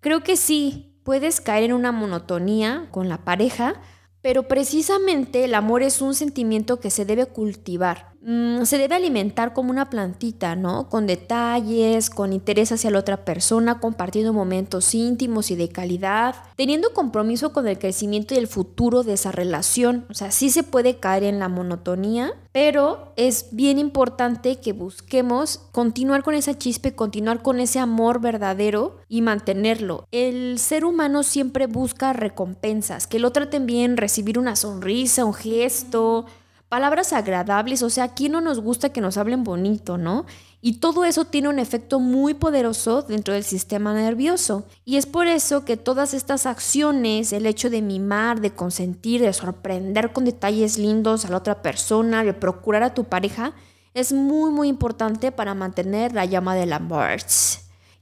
creo 0.01 0.23
que 0.23 0.39
sí, 0.39 0.99
puedes 1.05 1.43
caer 1.43 1.65
en 1.65 1.73
una 1.75 1.93
monotonía 1.93 2.89
con 2.91 3.11
la 3.11 3.23
pareja, 3.27 3.83
pero 4.23 4.49
precisamente 4.49 5.45
el 5.45 5.55
amor 5.55 5.83
es 5.83 6.01
un 6.01 6.15
sentimiento 6.15 6.81
que 6.81 6.89
se 6.89 7.05
debe 7.05 7.27
cultivar. 7.27 8.15
Mm, 8.23 8.65
se 8.65 8.77
debe 8.77 8.97
alimentar 8.97 9.55
como 9.55 9.71
una 9.71 9.89
plantita, 9.89 10.55
¿no? 10.55 10.89
Con 10.89 11.07
detalles, 11.07 12.11
con 12.11 12.33
interés 12.33 12.71
hacia 12.73 12.91
la 12.91 12.99
otra 12.99 13.25
persona, 13.25 13.81
compartiendo 13.81 14.33
momentos 14.33 14.95
íntimos 14.95 15.51
y 15.51 15.57
de 15.57 15.71
calidad, 15.71 16.35
teniendo 16.57 16.93
compromiso 16.93 17.53
con 17.53 17.67
el 17.67 17.79
crecimiento 17.79 18.35
y 18.35 18.39
el 18.39 18.47
futuro 18.47 19.05
de 19.05 19.15
esa 19.15 19.33
relación. 19.33 20.05
O 20.11 20.15
sea, 20.15 20.31
sí 20.33 20.51
se 20.51 20.63
puede 20.63 20.99
caer 20.99 21.25
en 21.25 21.39
la 21.39 21.49
monotonía, 21.49 22.35
pero 22.53 23.13
es 23.17 23.49
bien 23.53 23.79
importante 23.79 24.57
que 24.57 24.73
busquemos 24.73 25.59
continuar 25.73 26.23
con 26.23 26.35
esa 26.35 26.59
chispa 26.59 26.91
continuar 26.91 27.43
con 27.43 27.61
ese 27.61 27.79
amor 27.79 28.21
verdadero 28.21 28.99
y 29.09 29.23
mantenerlo. 29.23 30.07
El 30.13 30.59
ser 30.59 30.85
humano 30.85 31.23
siempre 31.23 31.67
busca 31.67 32.13
recompensas, 32.13 33.07
que 33.07 33.19
lo 33.19 33.33
traten 33.33 33.67
bien, 33.67 33.97
recibir 33.97 34.39
una 34.39 34.57
sonrisa, 34.57 35.25
un 35.25 35.35
gesto, 35.35 36.27
palabras 36.71 37.13
agradables, 37.13 37.83
o 37.83 37.91
sea, 37.91 38.05
¿a 38.05 38.15
quién 38.15 38.31
no 38.33 38.41
nos 38.41 38.61
gusta 38.61 38.91
que 38.91 39.01
nos 39.01 39.17
hablen 39.17 39.43
bonito, 39.43 39.99
no? 39.99 40.25
Y 40.63 40.75
todo 40.75 41.05
eso 41.05 41.25
tiene 41.25 41.49
un 41.49 41.59
efecto 41.59 41.99
muy 41.99 42.33
poderoso 42.33 43.03
dentro 43.03 43.35
del 43.35 43.43
sistema 43.43 43.93
nervioso. 43.93 44.65
Y 44.85 44.97
es 44.97 45.07
por 45.07 45.27
eso 45.27 45.65
que 45.65 45.77
todas 45.77 46.15
estas 46.15 46.47
acciones, 46.47 47.33
el 47.33 47.47
hecho 47.47 47.71
de 47.71 47.83
mimar, 47.83 48.41
de 48.41 48.53
consentir, 48.53 49.21
de 49.21 49.33
sorprender 49.33 50.13
con 50.13 50.25
detalles 50.25 50.79
lindos 50.79 51.25
a 51.25 51.31
la 51.31 51.39
otra 51.39 51.61
persona, 51.61 52.23
de 52.23 52.35
procurar 52.35 52.85
a 52.85 52.95
tu 52.95 53.05
pareja, 53.05 53.53
es 53.93 54.13
muy 54.13 54.53
muy 54.53 54.69
importante 54.69 55.33
para 55.33 55.55
mantener 55.55 56.15
la 56.15 56.25
llama 56.25 56.55
del 56.55 56.73
amor. 56.73 57.17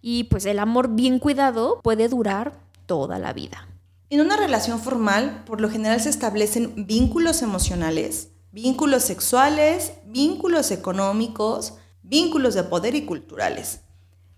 Y 0.03 0.25
pues 0.25 0.45
el 0.45 0.59
amor 0.59 0.91
bien 0.91 1.21
cuidado 1.21 1.81
puede 1.83 2.09
durar 2.09 2.61
toda 2.85 3.19
la 3.19 3.33
vida. 3.33 3.67
En 4.11 4.21
una 4.21 4.37
relación 4.37 4.79
formal, 4.79 5.45
por 5.47 5.63
lo 5.63 5.71
general 5.71 6.01
se 6.01 6.11
establecen 6.11 6.87
vínculos 6.87 7.41
emocionales, 7.41 8.31
vínculos 8.63 9.05
sexuales, 9.05 9.93
vínculos 10.05 10.73
económicos, 10.73 11.75
vínculos 12.03 12.55
de 12.55 12.65
poder 12.65 12.97
y 12.97 13.05
culturales. 13.05 13.83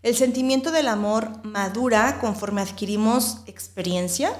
El 0.03 0.15
sentimiento 0.15 0.73
del 0.73 0.89
amor 0.89 1.43
madura 1.43 2.19
conforme 2.21 2.61
adquirimos 2.61 3.39
experiencia, 3.47 4.31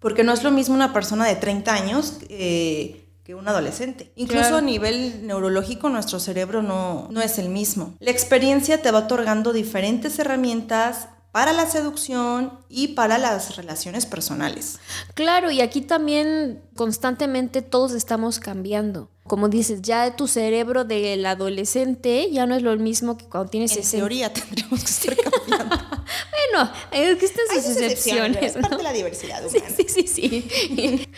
porque 0.00 0.24
no 0.24 0.32
es 0.32 0.42
lo 0.42 0.50
mismo 0.50 0.74
una 0.74 0.92
persona 0.92 1.24
de 1.26 1.36
30 1.36 1.72
años 1.72 2.18
eh, 2.30 3.08
que 3.22 3.36
un 3.36 3.46
adolescente. 3.46 4.12
Incluso 4.16 4.56
a 4.56 4.60
nivel 4.60 5.24
neurológico 5.24 5.88
nuestro 5.88 6.18
cerebro 6.18 6.60
no, 6.60 7.06
no 7.12 7.20
es 7.20 7.38
el 7.38 7.48
mismo. 7.48 7.94
La 8.00 8.10
experiencia 8.10 8.82
te 8.82 8.90
va 8.90 9.00
otorgando 9.00 9.52
diferentes 9.52 10.18
herramientas 10.18 11.08
para 11.32 11.52
la 11.52 11.66
seducción 11.66 12.58
y 12.68 12.88
para 12.88 13.18
las 13.18 13.56
relaciones 13.56 14.06
personales. 14.06 14.78
Claro, 15.14 15.50
y 15.50 15.60
aquí 15.60 15.80
también 15.80 16.60
constantemente 16.74 17.62
todos 17.62 17.92
estamos 17.92 18.40
cambiando. 18.40 19.10
Como 19.24 19.48
dices, 19.48 19.82
ya 19.82 20.16
tu 20.16 20.26
cerebro 20.26 20.84
del 20.84 21.24
adolescente 21.24 22.28
ya 22.32 22.46
no 22.46 22.56
es 22.56 22.62
lo 22.62 22.76
mismo 22.76 23.16
que 23.16 23.26
cuando 23.26 23.48
tienes 23.50 23.76
en 23.76 23.88
teoría 23.88 24.32
tendríamos 24.32 24.82
que 24.82 24.90
estar 24.90 25.16
cambiando. 25.16 25.76
bueno, 26.50 26.70
es 26.92 27.18
que 27.18 27.26
estas 27.26 27.64
sus 27.64 27.76
excepciones. 27.76 28.42
Es 28.42 28.52
parte 28.54 28.76
de 28.76 28.82
la 28.82 28.92
diversidad 28.92 29.44
humana. 29.44 29.66
Sí, 29.76 29.84
sí, 29.88 30.06
sí, 30.06 30.48
sí. 30.48 31.08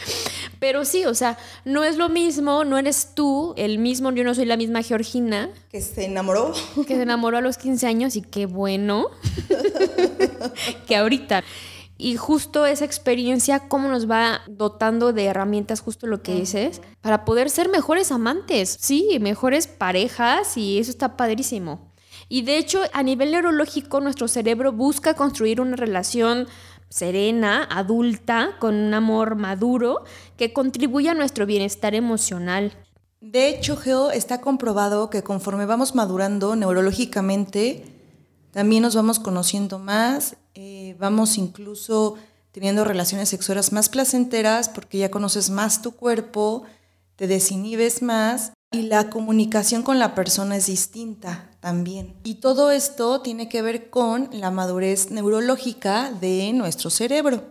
Pero 0.59 0.85
sí, 0.85 1.05
o 1.07 1.15
sea, 1.15 1.39
no 1.65 1.85
es 1.85 1.97
lo 1.97 2.09
mismo, 2.09 2.65
no 2.65 2.79
eres 2.79 3.11
tú 3.15 3.55
el 3.57 3.79
mismo, 3.79 4.13
yo 4.13 4.25
no 4.25 4.35
soy 4.35 4.45
la 4.45 4.57
misma 4.57 4.83
Georgina. 4.83 5.51
Que 5.71 5.81
se 5.81 6.05
enamoró. 6.05 6.53
Que 6.87 6.95
se 6.95 7.03
enamoró 7.03 7.39
a 7.39 7.41
los 7.41 7.59
15 7.59 7.87
años 7.87 8.17
y 8.17 8.23
qué 8.23 8.47
bueno. 8.47 9.09
que 10.87 10.97
ahorita. 10.97 11.45
Y 11.99 12.17
justo 12.17 12.67
esa 12.67 12.85
experiencia, 12.85 13.69
cómo 13.69 13.89
nos 13.89 14.11
va 14.11 14.41
dotando 14.49 15.13
de 15.13 15.27
herramientas, 15.27 15.81
justo 15.81 16.09
lo 16.09 16.23
que 16.23 16.35
dices, 16.35 16.81
para 17.01 17.25
poder 17.25 17.49
ser 17.49 17.69
mejores 17.69 18.11
amantes, 18.11 18.77
sí, 18.81 19.19
mejores 19.21 19.69
parejas 19.69 20.57
y 20.57 20.79
eso 20.79 20.91
está 20.91 21.17
padrísimo. 21.17 21.92
Y 22.33 22.41
de 22.41 22.57
hecho, 22.57 22.81
a 22.95 23.03
nivel 23.03 23.33
neurológico, 23.33 24.01
nuestro 24.01 24.27
cerebro 24.27 24.73
busca 24.73 25.13
construir 25.13 25.61
una 25.61 25.77
relación 25.77 26.49
serena, 26.89 27.69
adulta, 27.71 28.57
con 28.59 28.75
un 28.75 28.95
amor 28.95 29.37
maduro 29.37 30.05
que 30.39 30.55
contribuya 30.55 31.11
a 31.11 31.15
nuestro 31.15 31.45
bienestar 31.45 31.95
emocional. 31.95 32.73
De 33.21 33.51
hecho, 33.51 33.77
Geo, 33.77 34.11
está 34.11 34.41
comprobado 34.41 35.11
que 35.11 35.23
conforme 35.23 35.67
vamos 35.67 35.95
madurando 35.95 36.57
neurológicamente, 36.57 37.85
también 38.51 38.81
nos 38.81 38.95
vamos 38.95 39.19
conociendo 39.19 39.79
más, 39.79 40.37
eh, 40.55 40.97
vamos 40.99 41.37
incluso 41.37 42.15
teniendo 42.51 42.87
relaciones 42.87 43.29
sexuales 43.29 43.73
más 43.73 43.91
placenteras 43.91 44.71
porque 44.71 44.97
ya 44.97 45.11
conoces 45.11 45.51
más 45.51 45.83
tu 45.83 45.91
cuerpo, 45.93 46.63
te 47.17 47.27
desinhibes 47.27 48.01
más 48.01 48.55
y 48.71 48.85
la 48.85 49.11
comunicación 49.11 49.83
con 49.83 49.99
la 49.99 50.15
persona 50.15 50.57
es 50.57 50.65
distinta 50.65 51.52
también. 51.63 52.17
Y 52.25 52.35
todo 52.35 52.73
esto 52.73 53.21
tiene 53.21 53.49
que 53.49 53.63
ver 53.63 53.89
con 53.89 54.29
la 54.33 54.51
madurez 54.51 55.13
neurológica 55.13 56.11
de 56.11 56.53
nuestro 56.53 56.91
cerebro. 56.91 57.45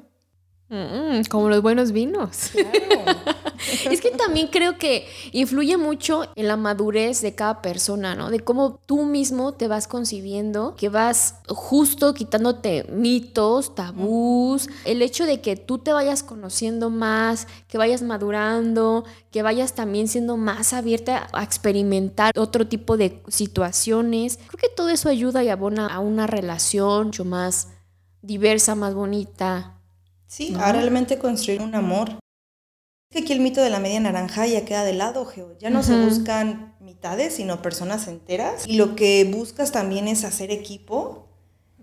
Mm, 0.67 1.23
como 1.29 1.49
los 1.49 1.61
buenos 1.61 1.93
vinos. 1.93 2.51
Claro. 2.51 3.41
Es 3.89 4.01
que 4.01 4.11
también 4.11 4.47
creo 4.47 4.77
que 4.77 5.07
influye 5.31 5.77
mucho 5.77 6.25
en 6.35 6.47
la 6.47 6.57
madurez 6.57 7.21
de 7.21 7.35
cada 7.35 7.61
persona, 7.61 8.15
¿no? 8.15 8.29
De 8.29 8.39
cómo 8.39 8.79
tú 8.85 9.03
mismo 9.03 9.53
te 9.53 9.67
vas 9.67 9.87
concibiendo, 9.87 10.75
que 10.75 10.89
vas 10.89 11.35
justo 11.47 12.13
quitándote 12.13 12.85
mitos, 12.91 13.75
tabús, 13.75 14.69
el 14.85 15.01
hecho 15.01 15.25
de 15.25 15.41
que 15.41 15.55
tú 15.55 15.77
te 15.77 15.93
vayas 15.93 16.23
conociendo 16.23 16.89
más, 16.89 17.47
que 17.67 17.77
vayas 17.77 18.01
madurando, 18.01 19.03
que 19.31 19.43
vayas 19.43 19.73
también 19.73 20.07
siendo 20.07 20.37
más 20.37 20.73
abierta 20.73 21.27
a 21.33 21.43
experimentar 21.43 22.31
otro 22.37 22.67
tipo 22.67 22.97
de 22.97 23.21
situaciones. 23.27 24.37
Creo 24.47 24.59
que 24.59 24.75
todo 24.75 24.89
eso 24.89 25.09
ayuda 25.09 25.43
y 25.43 25.49
abona 25.49 25.87
a 25.87 25.99
una 25.99 26.27
relación 26.27 27.07
mucho 27.07 27.25
más 27.25 27.69
diversa, 28.21 28.75
más 28.75 28.93
bonita. 28.93 29.77
Sí, 30.27 30.55
a 30.57 30.71
realmente 30.71 31.17
construir 31.17 31.61
un 31.61 31.75
amor. 31.75 32.19
Que 33.11 33.19
aquí 33.19 33.33
el 33.33 33.41
mito 33.41 33.61
de 33.61 33.69
la 33.69 33.79
media 33.79 33.99
naranja 33.99 34.47
ya 34.47 34.63
queda 34.63 34.85
de 34.85 34.93
lado, 34.93 35.25
Geo. 35.25 35.57
Ya 35.59 35.69
no 35.69 35.83
se 35.83 36.01
buscan 36.01 36.75
mitades, 36.79 37.35
sino 37.35 37.61
personas 37.61 38.07
enteras. 38.07 38.65
Y 38.65 38.77
lo 38.77 38.95
que 38.95 39.25
buscas 39.25 39.73
también 39.73 40.07
es 40.07 40.23
hacer 40.23 40.49
equipo. 40.49 41.27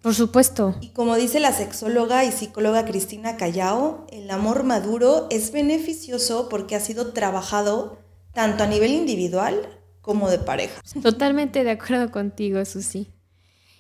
Por 0.01 0.15
supuesto. 0.15 0.77
Y 0.81 0.89
como 0.89 1.17
dice 1.17 1.39
la 1.39 1.53
sexóloga 1.53 2.25
y 2.25 2.33
psicóloga 2.33 2.87
Cristina 2.87 3.37
Callao, 3.37 4.07
el 4.11 4.31
amor 4.31 4.65
maduro 4.65 5.27
es 5.31 5.53
beneficioso 5.53 6.49
porque 6.49 6.77
ha 6.77 6.81
sido 6.81 7.13
trabajado 7.13 7.99
tanto 8.33 8.65
a 8.65 8.67
nivel 8.67 8.93
individual 8.93 9.81
como 10.01 10.31
de 10.31 10.39
pareja. 10.39 10.81
Totalmente 11.03 11.63
de 11.63 11.73
acuerdo 11.73 12.11
contigo, 12.11 12.65
Susi. 12.65 13.13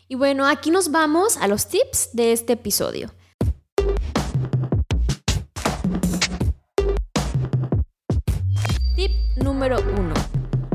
Y 0.06 0.16
bueno, 0.16 0.46
aquí 0.46 0.70
nos 0.70 0.90
vamos 0.90 1.38
a 1.38 1.48
los 1.48 1.66
tips 1.68 2.11
de 2.12 2.32
este 2.32 2.54
episodio. 2.54 3.11
Número 9.59 9.81
1. 9.81 10.14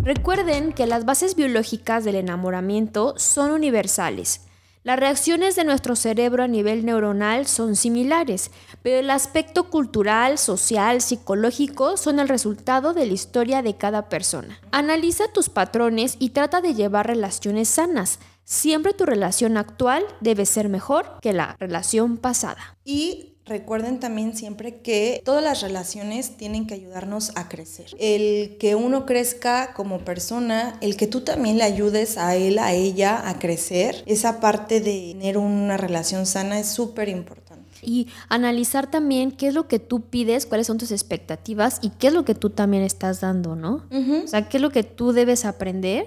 Recuerden 0.03 0.73
que 0.73 0.85
las 0.87 1.05
bases 1.05 1.37
biológicas 1.37 2.03
del 2.03 2.15
enamoramiento 2.15 3.13
son 3.15 3.51
universales. 3.51 4.41
Las 4.83 4.99
reacciones 4.99 5.55
de 5.55 5.63
nuestro 5.63 5.95
cerebro 5.95 6.43
a 6.43 6.49
nivel 6.49 6.85
neuronal 6.85 7.47
son 7.47 7.77
similares, 7.77 8.51
pero 8.81 8.97
el 8.97 9.09
aspecto 9.09 9.69
cultural, 9.69 10.37
social, 10.37 10.99
psicológico 10.99 11.95
son 11.95 12.19
el 12.19 12.27
resultado 12.27 12.93
de 12.93 13.05
la 13.05 13.13
historia 13.13 13.61
de 13.61 13.77
cada 13.77 14.09
persona. 14.09 14.59
Analiza 14.73 15.29
tus 15.33 15.47
patrones 15.47 16.17
y 16.19 16.31
trata 16.31 16.59
de 16.59 16.73
llevar 16.73 17.07
relaciones 17.07 17.69
sanas. 17.69 18.19
Siempre 18.43 18.91
tu 18.91 19.05
relación 19.05 19.55
actual 19.55 20.03
debe 20.19 20.45
ser 20.45 20.67
mejor 20.67 21.05
que 21.21 21.31
la 21.31 21.55
relación 21.57 22.17
pasada. 22.17 22.75
Y 22.83 23.32
recuerden 23.45 23.99
también 23.99 24.35
siempre 24.35 24.77
que 24.77 25.21
todas 25.23 25.43
las 25.43 25.61
relaciones 25.61 26.37
tienen 26.37 26.65
que 26.65 26.75
ayudarnos 26.75 27.31
a 27.35 27.49
crecer. 27.49 27.87
El 27.99 28.57
que 28.57 28.75
uno 28.75 29.05
crezca 29.05 29.73
como 29.73 29.99
persona, 29.99 30.77
el 30.81 30.95
que 30.95 31.07
tú 31.07 31.21
también 31.21 31.57
le 31.57 31.63
ayudes 31.63 32.17
a 32.17 32.35
él, 32.35 32.59
a 32.59 32.73
ella 32.73 33.27
a 33.27 33.39
crecer, 33.39 34.03
esa 34.05 34.39
parte 34.39 34.79
de 34.79 35.13
tener 35.13 35.37
una 35.37 35.77
relación 35.77 36.25
sana 36.25 36.59
es 36.59 36.69
súper 36.69 37.09
importante. 37.09 37.63
Y 37.81 38.07
analizar 38.29 38.89
también 38.89 39.31
qué 39.31 39.47
es 39.49 39.53
lo 39.53 39.67
que 39.67 39.79
tú 39.79 40.01
pides, 40.01 40.45
cuáles 40.45 40.67
son 40.67 40.77
tus 40.77 40.91
expectativas 40.91 41.79
y 41.81 41.89
qué 41.89 42.07
es 42.07 42.13
lo 42.13 42.23
que 42.23 42.33
tú 42.33 42.49
también 42.49 42.81
estás 42.81 43.19
dando, 43.19 43.57
¿no? 43.57 43.85
O 43.91 44.27
sea, 44.27 44.47
qué 44.47 44.57
es 44.57 44.61
lo 44.61 44.69
que 44.69 44.83
tú 44.83 45.11
debes 45.11 45.43
aprender 45.43 46.05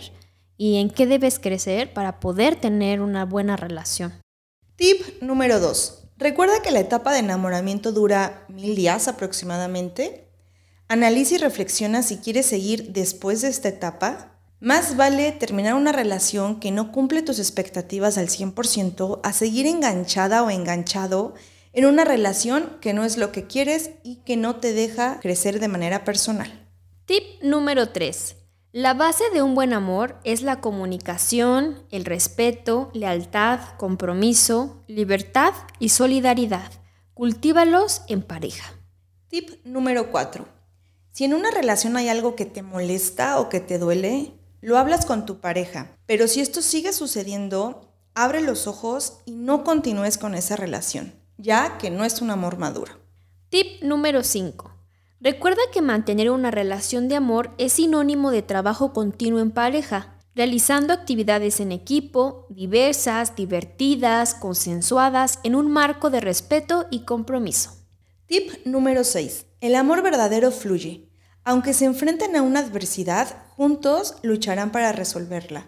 y 0.56 0.76
en 0.76 0.88
qué 0.88 1.06
debes 1.06 1.38
crecer 1.38 1.92
para 1.92 2.18
poder 2.18 2.56
tener 2.56 3.02
una 3.02 3.26
buena 3.26 3.56
relación. 3.56 4.14
Tip 4.76 5.20
número 5.20 5.60
dos 5.60 6.05
Recuerda 6.18 6.62
que 6.62 6.70
la 6.70 6.80
etapa 6.80 7.12
de 7.12 7.18
enamoramiento 7.18 7.92
dura 7.92 8.46
mil 8.48 8.74
días 8.74 9.06
aproximadamente. 9.06 10.28
Analiza 10.88 11.34
y 11.34 11.38
reflexiona 11.38 12.02
si 12.02 12.18
quieres 12.18 12.46
seguir 12.46 12.92
después 12.92 13.42
de 13.42 13.48
esta 13.48 13.68
etapa. 13.68 14.32
Más 14.58 14.96
vale 14.96 15.32
terminar 15.32 15.74
una 15.74 15.92
relación 15.92 16.58
que 16.58 16.70
no 16.70 16.90
cumple 16.90 17.22
tus 17.22 17.38
expectativas 17.38 18.16
al 18.16 18.28
100% 18.28 19.20
a 19.22 19.32
seguir 19.34 19.66
enganchada 19.66 20.42
o 20.42 20.48
enganchado 20.50 21.34
en 21.74 21.84
una 21.84 22.06
relación 22.06 22.78
que 22.80 22.94
no 22.94 23.04
es 23.04 23.18
lo 23.18 23.32
que 23.32 23.46
quieres 23.46 23.90
y 24.02 24.16
que 24.24 24.38
no 24.38 24.56
te 24.56 24.72
deja 24.72 25.20
crecer 25.20 25.60
de 25.60 25.68
manera 25.68 26.04
personal. 26.04 26.66
Tip 27.04 27.42
número 27.42 27.90
3. 27.90 28.36
La 28.78 28.92
base 28.92 29.24
de 29.32 29.40
un 29.40 29.54
buen 29.54 29.72
amor 29.72 30.20
es 30.22 30.42
la 30.42 30.60
comunicación, 30.60 31.82
el 31.90 32.04
respeto, 32.04 32.90
lealtad, 32.92 33.58
compromiso, 33.78 34.84
libertad 34.86 35.54
y 35.78 35.88
solidaridad. 35.88 36.70
Cultívalos 37.14 38.02
en 38.06 38.20
pareja. 38.20 38.74
Tip 39.28 39.64
número 39.64 40.10
4. 40.10 40.46
Si 41.10 41.24
en 41.24 41.32
una 41.32 41.50
relación 41.50 41.96
hay 41.96 42.10
algo 42.10 42.36
que 42.36 42.44
te 42.44 42.60
molesta 42.60 43.40
o 43.40 43.48
que 43.48 43.60
te 43.60 43.78
duele, 43.78 44.34
lo 44.60 44.76
hablas 44.76 45.06
con 45.06 45.24
tu 45.24 45.40
pareja. 45.40 45.96
Pero 46.04 46.28
si 46.28 46.42
esto 46.42 46.60
sigue 46.60 46.92
sucediendo, 46.92 47.94
abre 48.14 48.42
los 48.42 48.66
ojos 48.66 49.20
y 49.24 49.36
no 49.36 49.64
continúes 49.64 50.18
con 50.18 50.34
esa 50.34 50.54
relación, 50.54 51.14
ya 51.38 51.78
que 51.78 51.88
no 51.90 52.04
es 52.04 52.20
un 52.20 52.28
amor 52.28 52.58
maduro. 52.58 52.92
Tip 53.48 53.82
número 53.82 54.22
5. 54.22 54.75
Recuerda 55.20 55.62
que 55.72 55.80
mantener 55.80 56.30
una 56.30 56.50
relación 56.50 57.08
de 57.08 57.16
amor 57.16 57.50
es 57.56 57.74
sinónimo 57.74 58.30
de 58.30 58.42
trabajo 58.42 58.92
continuo 58.92 59.40
en 59.40 59.50
pareja, 59.50 60.14
realizando 60.34 60.92
actividades 60.92 61.60
en 61.60 61.72
equipo, 61.72 62.46
diversas, 62.50 63.34
divertidas, 63.34 64.34
consensuadas, 64.34 65.38
en 65.42 65.54
un 65.54 65.70
marco 65.70 66.10
de 66.10 66.20
respeto 66.20 66.86
y 66.90 67.04
compromiso. 67.04 67.70
Tip 68.26 68.66
número 68.66 69.04
6. 69.04 69.46
El 69.60 69.74
amor 69.74 70.02
verdadero 70.02 70.50
fluye. 70.50 71.08
Aunque 71.44 71.72
se 71.72 71.86
enfrenten 71.86 72.36
a 72.36 72.42
una 72.42 72.60
adversidad, 72.60 73.28
juntos 73.56 74.16
lucharán 74.22 74.70
para 74.70 74.92
resolverla. 74.92 75.66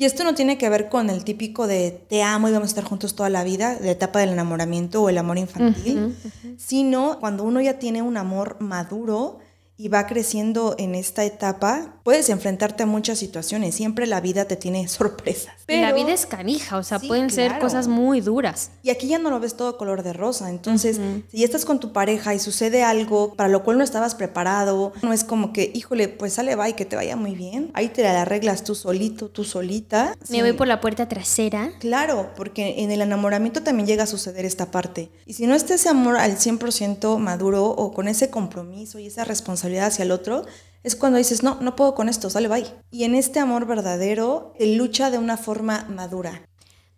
Y 0.00 0.06
esto 0.06 0.24
no 0.24 0.34
tiene 0.34 0.56
que 0.56 0.70
ver 0.70 0.88
con 0.88 1.10
el 1.10 1.24
típico 1.24 1.66
de 1.66 1.90
te 1.90 2.22
amo 2.22 2.48
y 2.48 2.52
vamos 2.52 2.68
a 2.68 2.70
estar 2.70 2.84
juntos 2.84 3.14
toda 3.14 3.28
la 3.28 3.44
vida, 3.44 3.74
de 3.74 3.90
etapa 3.90 4.20
del 4.20 4.30
enamoramiento 4.30 5.02
o 5.02 5.10
el 5.10 5.18
amor 5.18 5.36
infantil, 5.36 6.16
sino 6.56 7.18
cuando 7.20 7.44
uno 7.44 7.60
ya 7.60 7.78
tiene 7.78 8.00
un 8.00 8.16
amor 8.16 8.56
maduro 8.60 9.40
y 9.80 9.88
va 9.88 10.06
creciendo 10.06 10.74
en 10.76 10.94
esta 10.94 11.24
etapa, 11.24 11.94
puedes 12.02 12.28
enfrentarte 12.28 12.82
a 12.82 12.86
muchas 12.86 13.18
situaciones. 13.18 13.74
Siempre 13.74 14.06
la 14.06 14.20
vida 14.20 14.44
te 14.44 14.56
tiene 14.56 14.86
sorpresas. 14.88 15.54
Pero, 15.64 15.80
la 15.80 15.94
vida 15.94 16.12
es 16.12 16.26
canija, 16.26 16.76
o 16.76 16.82
sea, 16.82 16.98
pueden 16.98 17.30
ser 17.30 17.58
cosas 17.60 17.88
muy 17.88 18.20
duras. 18.20 18.72
Y 18.82 18.90
aquí 18.90 19.06
ya 19.06 19.18
no 19.18 19.30
lo 19.30 19.40
ves 19.40 19.56
todo 19.56 19.78
color 19.78 20.02
de 20.02 20.12
rosa. 20.12 20.50
Entonces, 20.50 21.00
si 21.30 21.38
ya 21.38 21.44
estás 21.46 21.64
con 21.64 21.80
tu 21.80 21.92
pareja 21.92 22.34
y 22.34 22.40
sucede 22.40 22.82
algo 22.82 23.34
para 23.34 23.48
lo 23.48 23.62
cual 23.62 23.78
no 23.78 23.84
estabas 23.84 24.14
preparado, 24.14 24.92
no 25.00 25.14
es 25.14 25.24
como 25.24 25.54
que, 25.54 25.70
híjole, 25.72 26.08
pues 26.08 26.34
sale, 26.34 26.56
va 26.56 26.68
y 26.68 26.74
que 26.74 26.84
te 26.84 26.96
vaya 26.96 27.16
muy 27.16 27.34
bien. 27.34 27.70
Ahí 27.72 27.88
te 27.88 28.02
la 28.02 28.20
arreglas 28.20 28.64
tú 28.64 28.74
solito, 28.74 29.28
tú 29.30 29.44
solita. 29.44 30.14
Me 30.28 30.42
voy 30.42 30.52
por 30.52 30.66
la 30.66 30.82
puerta 30.82 31.08
trasera. 31.08 31.70
Claro, 31.78 32.32
porque 32.36 32.82
en 32.82 32.90
el 32.90 33.00
enamoramiento 33.00 33.62
también 33.62 33.86
llega 33.86 34.02
a 34.02 34.06
suceder 34.06 34.44
esta 34.44 34.70
parte. 34.70 35.10
Y 35.24 35.34
si 35.34 35.46
no 35.46 35.54
está 35.54 35.74
ese 35.74 35.88
amor 35.88 36.16
al 36.16 36.36
100% 36.36 37.16
maduro 37.16 37.64
o 37.66 37.94
con 37.94 38.08
ese 38.08 38.28
compromiso 38.28 38.98
y 38.98 39.06
esa 39.06 39.24
responsabilidad, 39.24 39.69
hacia 39.78 40.04
el 40.04 40.10
otro, 40.10 40.44
es 40.82 40.96
cuando 40.96 41.18
dices, 41.18 41.42
no, 41.42 41.58
no 41.60 41.76
puedo 41.76 41.94
con 41.94 42.08
esto, 42.08 42.30
sale, 42.30 42.48
bye. 42.48 42.66
Y 42.90 43.04
en 43.04 43.14
este 43.14 43.38
amor 43.38 43.66
verdadero, 43.66 44.54
te 44.58 44.66
lucha 44.66 45.10
de 45.10 45.18
una 45.18 45.36
forma 45.36 45.86
madura. 45.88 46.42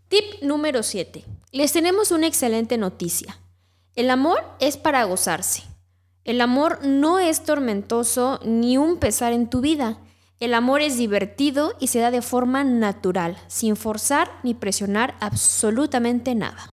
Tip 0.09 0.43
número 0.43 0.83
7. 0.83 1.25
Les 1.51 1.73
tenemos 1.73 2.11
una 2.11 2.27
excelente 2.27 2.79
noticia. 2.79 3.39
El 3.95 4.11
amor 4.11 4.43
es 4.61 4.77
para 4.77 5.05
gozarse. 5.05 5.65
El 6.25 6.41
amor 6.41 6.85
no 6.85 7.19
es 7.19 7.43
tormentoso 7.43 8.39
ni 8.45 8.79
un 8.79 8.99
pesar 8.99 9.33
en 9.33 9.51
tu 9.51 9.61
vida. 9.61 9.99
El 10.39 10.55
amor 10.55 10.81
es 10.81 10.97
divertido 10.97 11.75
y 11.81 11.89
se 11.89 11.99
da 11.99 12.11
de 12.11 12.23
forma 12.23 12.63
natural, 12.63 13.37
sin 13.49 13.75
forzar 13.75 14.31
ni 14.43 14.55
presionar 14.55 15.17
absolutamente 15.21 16.35
nada. 16.35 16.71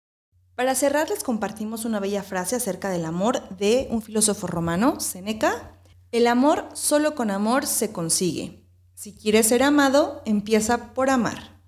Para 0.57 0.75
cerrar 0.75 1.11
les 1.11 1.23
compartimos 1.23 1.85
una 1.85 2.01
bella 2.01 2.23
frase 2.23 2.57
acerca 2.57 2.91
del 2.91 3.05
amor 3.05 3.49
de 3.57 3.89
un 3.91 4.03
filósofo 4.03 4.47
romano, 4.47 4.99
Seneca, 5.01 5.76
el 6.17 6.27
amor 6.27 6.69
solo 6.75 7.15
con 7.15 7.31
amor 7.31 7.67
se 7.67 7.93
consigue. 7.93 8.67
Si 8.95 9.15
quieres 9.15 9.49
ser 9.49 9.63
amado, 9.63 10.23
empieza 10.25 10.95
por 10.95 11.11
amar. 11.11 11.61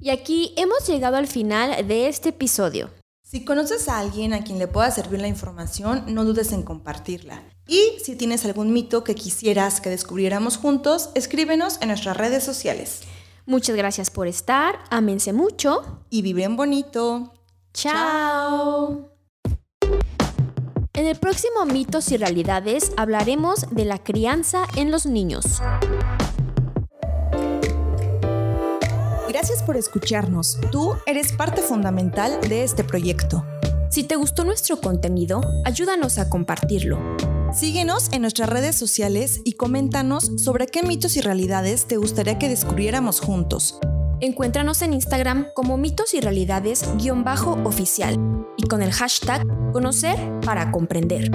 Y 0.00 0.10
aquí 0.10 0.54
hemos 0.56 0.86
llegado 0.86 1.16
al 1.16 1.26
final 1.26 1.86
de 1.88 2.08
este 2.08 2.28
episodio. 2.28 2.90
Si 3.22 3.44
conoces 3.44 3.88
a 3.88 3.98
alguien 3.98 4.32
a 4.32 4.42
quien 4.42 4.58
le 4.58 4.68
pueda 4.68 4.90
servir 4.90 5.20
la 5.20 5.28
información, 5.28 6.04
no 6.08 6.24
dudes 6.24 6.52
en 6.52 6.62
compartirla. 6.62 7.42
Y 7.66 7.98
si 8.02 8.16
tienes 8.16 8.44
algún 8.44 8.72
mito 8.72 9.04
que 9.04 9.14
quisieras 9.14 9.80
que 9.80 9.90
descubriéramos 9.90 10.56
juntos, 10.56 11.10
escríbenos 11.14 11.78
en 11.82 11.88
nuestras 11.88 12.16
redes 12.16 12.42
sociales. 12.42 13.00
Muchas 13.44 13.76
gracias 13.76 14.10
por 14.10 14.28
estar, 14.28 14.78
ámense 14.90 15.32
mucho 15.32 16.04
y 16.08 16.22
viven 16.22 16.56
bonito. 16.56 17.34
Chao. 17.74 19.07
En 20.98 21.06
el 21.06 21.14
próximo 21.14 21.64
Mitos 21.64 22.10
y 22.10 22.16
Realidades 22.16 22.90
hablaremos 22.96 23.66
de 23.70 23.84
la 23.84 24.02
crianza 24.02 24.64
en 24.74 24.90
los 24.90 25.06
niños. 25.06 25.62
Gracias 29.28 29.62
por 29.62 29.76
escucharnos. 29.76 30.58
Tú 30.72 30.96
eres 31.06 31.30
parte 31.34 31.62
fundamental 31.62 32.40
de 32.48 32.64
este 32.64 32.82
proyecto. 32.82 33.46
Si 33.90 34.02
te 34.02 34.16
gustó 34.16 34.42
nuestro 34.42 34.80
contenido, 34.80 35.40
ayúdanos 35.64 36.18
a 36.18 36.28
compartirlo. 36.28 36.98
Síguenos 37.54 38.10
en 38.10 38.22
nuestras 38.22 38.48
redes 38.48 38.74
sociales 38.74 39.40
y 39.44 39.52
coméntanos 39.52 40.32
sobre 40.36 40.66
qué 40.66 40.82
mitos 40.82 41.16
y 41.16 41.20
realidades 41.20 41.86
te 41.86 41.96
gustaría 41.96 42.40
que 42.40 42.48
descubriéramos 42.48 43.20
juntos. 43.20 43.78
Encuéntranos 44.20 44.82
en 44.82 44.94
Instagram 44.94 45.46
como 45.54 45.76
mitos 45.76 46.12
y 46.12 46.20
realidades-oficial 46.20 48.16
y 48.56 48.66
con 48.66 48.82
el 48.82 48.90
hashtag 48.90 49.46
conocer 49.72 50.18
para 50.44 50.72
comprender. 50.72 51.30